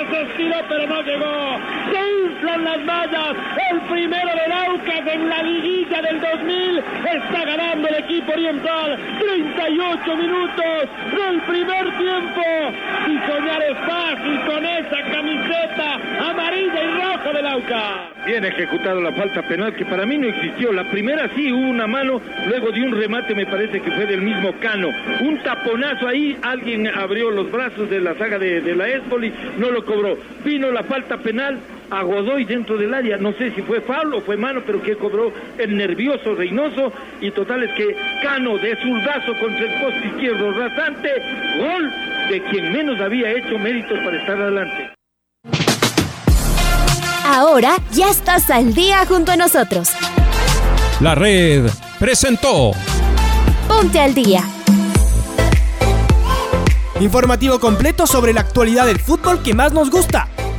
Se 0.09 0.21
estiró 0.21 0.57
pero 0.67 0.87
no 0.87 1.01
llegó. 1.01 1.59
Se 1.91 2.20
las 2.43 2.85
vallas. 2.85 3.35
El 3.71 3.81
primero 3.81 4.29
del 4.29 4.51
Aucas 4.51 5.13
en 5.13 5.29
la 5.29 5.43
liguilla 5.43 6.01
del 6.01 6.19
2000 6.19 6.83
está 7.13 7.45
ganando 7.45 7.87
el 7.87 7.95
equipo 7.95 8.31
oriental. 8.31 8.97
38 9.19 10.15
minutos 10.15 10.89
del 11.15 11.41
primer 11.41 11.97
tiempo. 11.97 12.41
Y 13.07 13.31
soñar 13.31 13.61
es 13.63 13.77
fácil 13.87 14.39
con 14.47 14.65
esa 14.65 15.01
camiseta 15.11 15.93
amarilla 16.29 16.83
y 16.83 17.01
roja 17.01 17.33
del 17.33 17.45
Aucas. 17.45 18.11
Bien 18.25 18.45
ejecutado 18.45 19.01
la 19.01 19.11
falta 19.13 19.41
penal 19.43 19.75
que 19.75 19.85
para 19.85 20.05
mí 20.05 20.17
no 20.17 20.27
existió. 20.27 20.71
La 20.71 20.89
primera 20.89 21.29
sí 21.35 21.51
hubo 21.51 21.69
una 21.69 21.87
mano, 21.87 22.21
luego 22.47 22.71
de 22.71 22.81
un 22.81 22.99
remate 22.99 23.35
me 23.35 23.45
parece 23.45 23.81
que 23.81 23.91
fue 23.91 24.05
del 24.05 24.21
mismo 24.21 24.53
Cano. 24.59 24.89
Un 25.21 25.37
taponazo 25.43 26.07
ahí, 26.07 26.37
alguien 26.41 26.87
abrió 26.87 27.31
los 27.31 27.51
brazos 27.51 27.89
de 27.89 27.99
la 27.99 28.15
saga 28.15 28.37
de, 28.37 28.61
de 28.61 28.75
la 28.75 28.87
Espoli, 28.87 29.31
no 29.57 29.71
lo 29.71 29.85
cobró. 29.85 30.17
Vino 30.43 30.71
la 30.71 30.83
falta 30.83 31.17
penal 31.17 31.59
a 31.91 32.03
Godoy 32.03 32.45
dentro 32.45 32.77
del 32.77 32.93
área, 32.93 33.17
no 33.17 33.33
sé 33.33 33.51
si 33.53 33.61
fue 33.61 33.81
Pablo 33.81 34.19
o 34.19 34.21
fue 34.21 34.37
mano, 34.37 34.61
pero 34.65 34.81
que 34.81 34.95
cobró 34.95 35.31
el 35.57 35.77
nervioso 35.77 36.33
Reynoso 36.33 36.93
y 37.19 37.29
total 37.31 37.63
es 37.63 37.71
que 37.75 37.95
Cano 38.23 38.57
de 38.57 38.77
zurdazo 38.81 39.37
contra 39.39 39.65
el 39.65 39.81
poste 39.81 40.07
izquierdo 40.07 40.51
rasante, 40.53 41.09
gol 41.59 41.91
de 42.29 42.43
quien 42.49 42.71
menos 42.71 42.99
había 43.01 43.31
hecho 43.31 43.59
méritos 43.59 43.99
para 44.05 44.17
estar 44.17 44.41
adelante. 44.41 44.91
Ahora 47.25 47.75
ya 47.91 48.09
estás 48.09 48.49
al 48.49 48.73
día 48.73 49.05
junto 49.05 49.33
a 49.33 49.35
nosotros. 49.35 49.91
La 51.01 51.15
red 51.15 51.69
presentó 51.99 52.71
Ponte 53.67 53.99
al 53.99 54.13
día. 54.13 54.43
Informativo 57.01 57.59
completo 57.59 58.05
sobre 58.05 58.31
la 58.31 58.41
actualidad 58.41 58.85
del 58.85 58.99
fútbol 58.99 59.41
que 59.41 59.53
más 59.55 59.73
nos 59.73 59.89
gusta, 59.89 60.27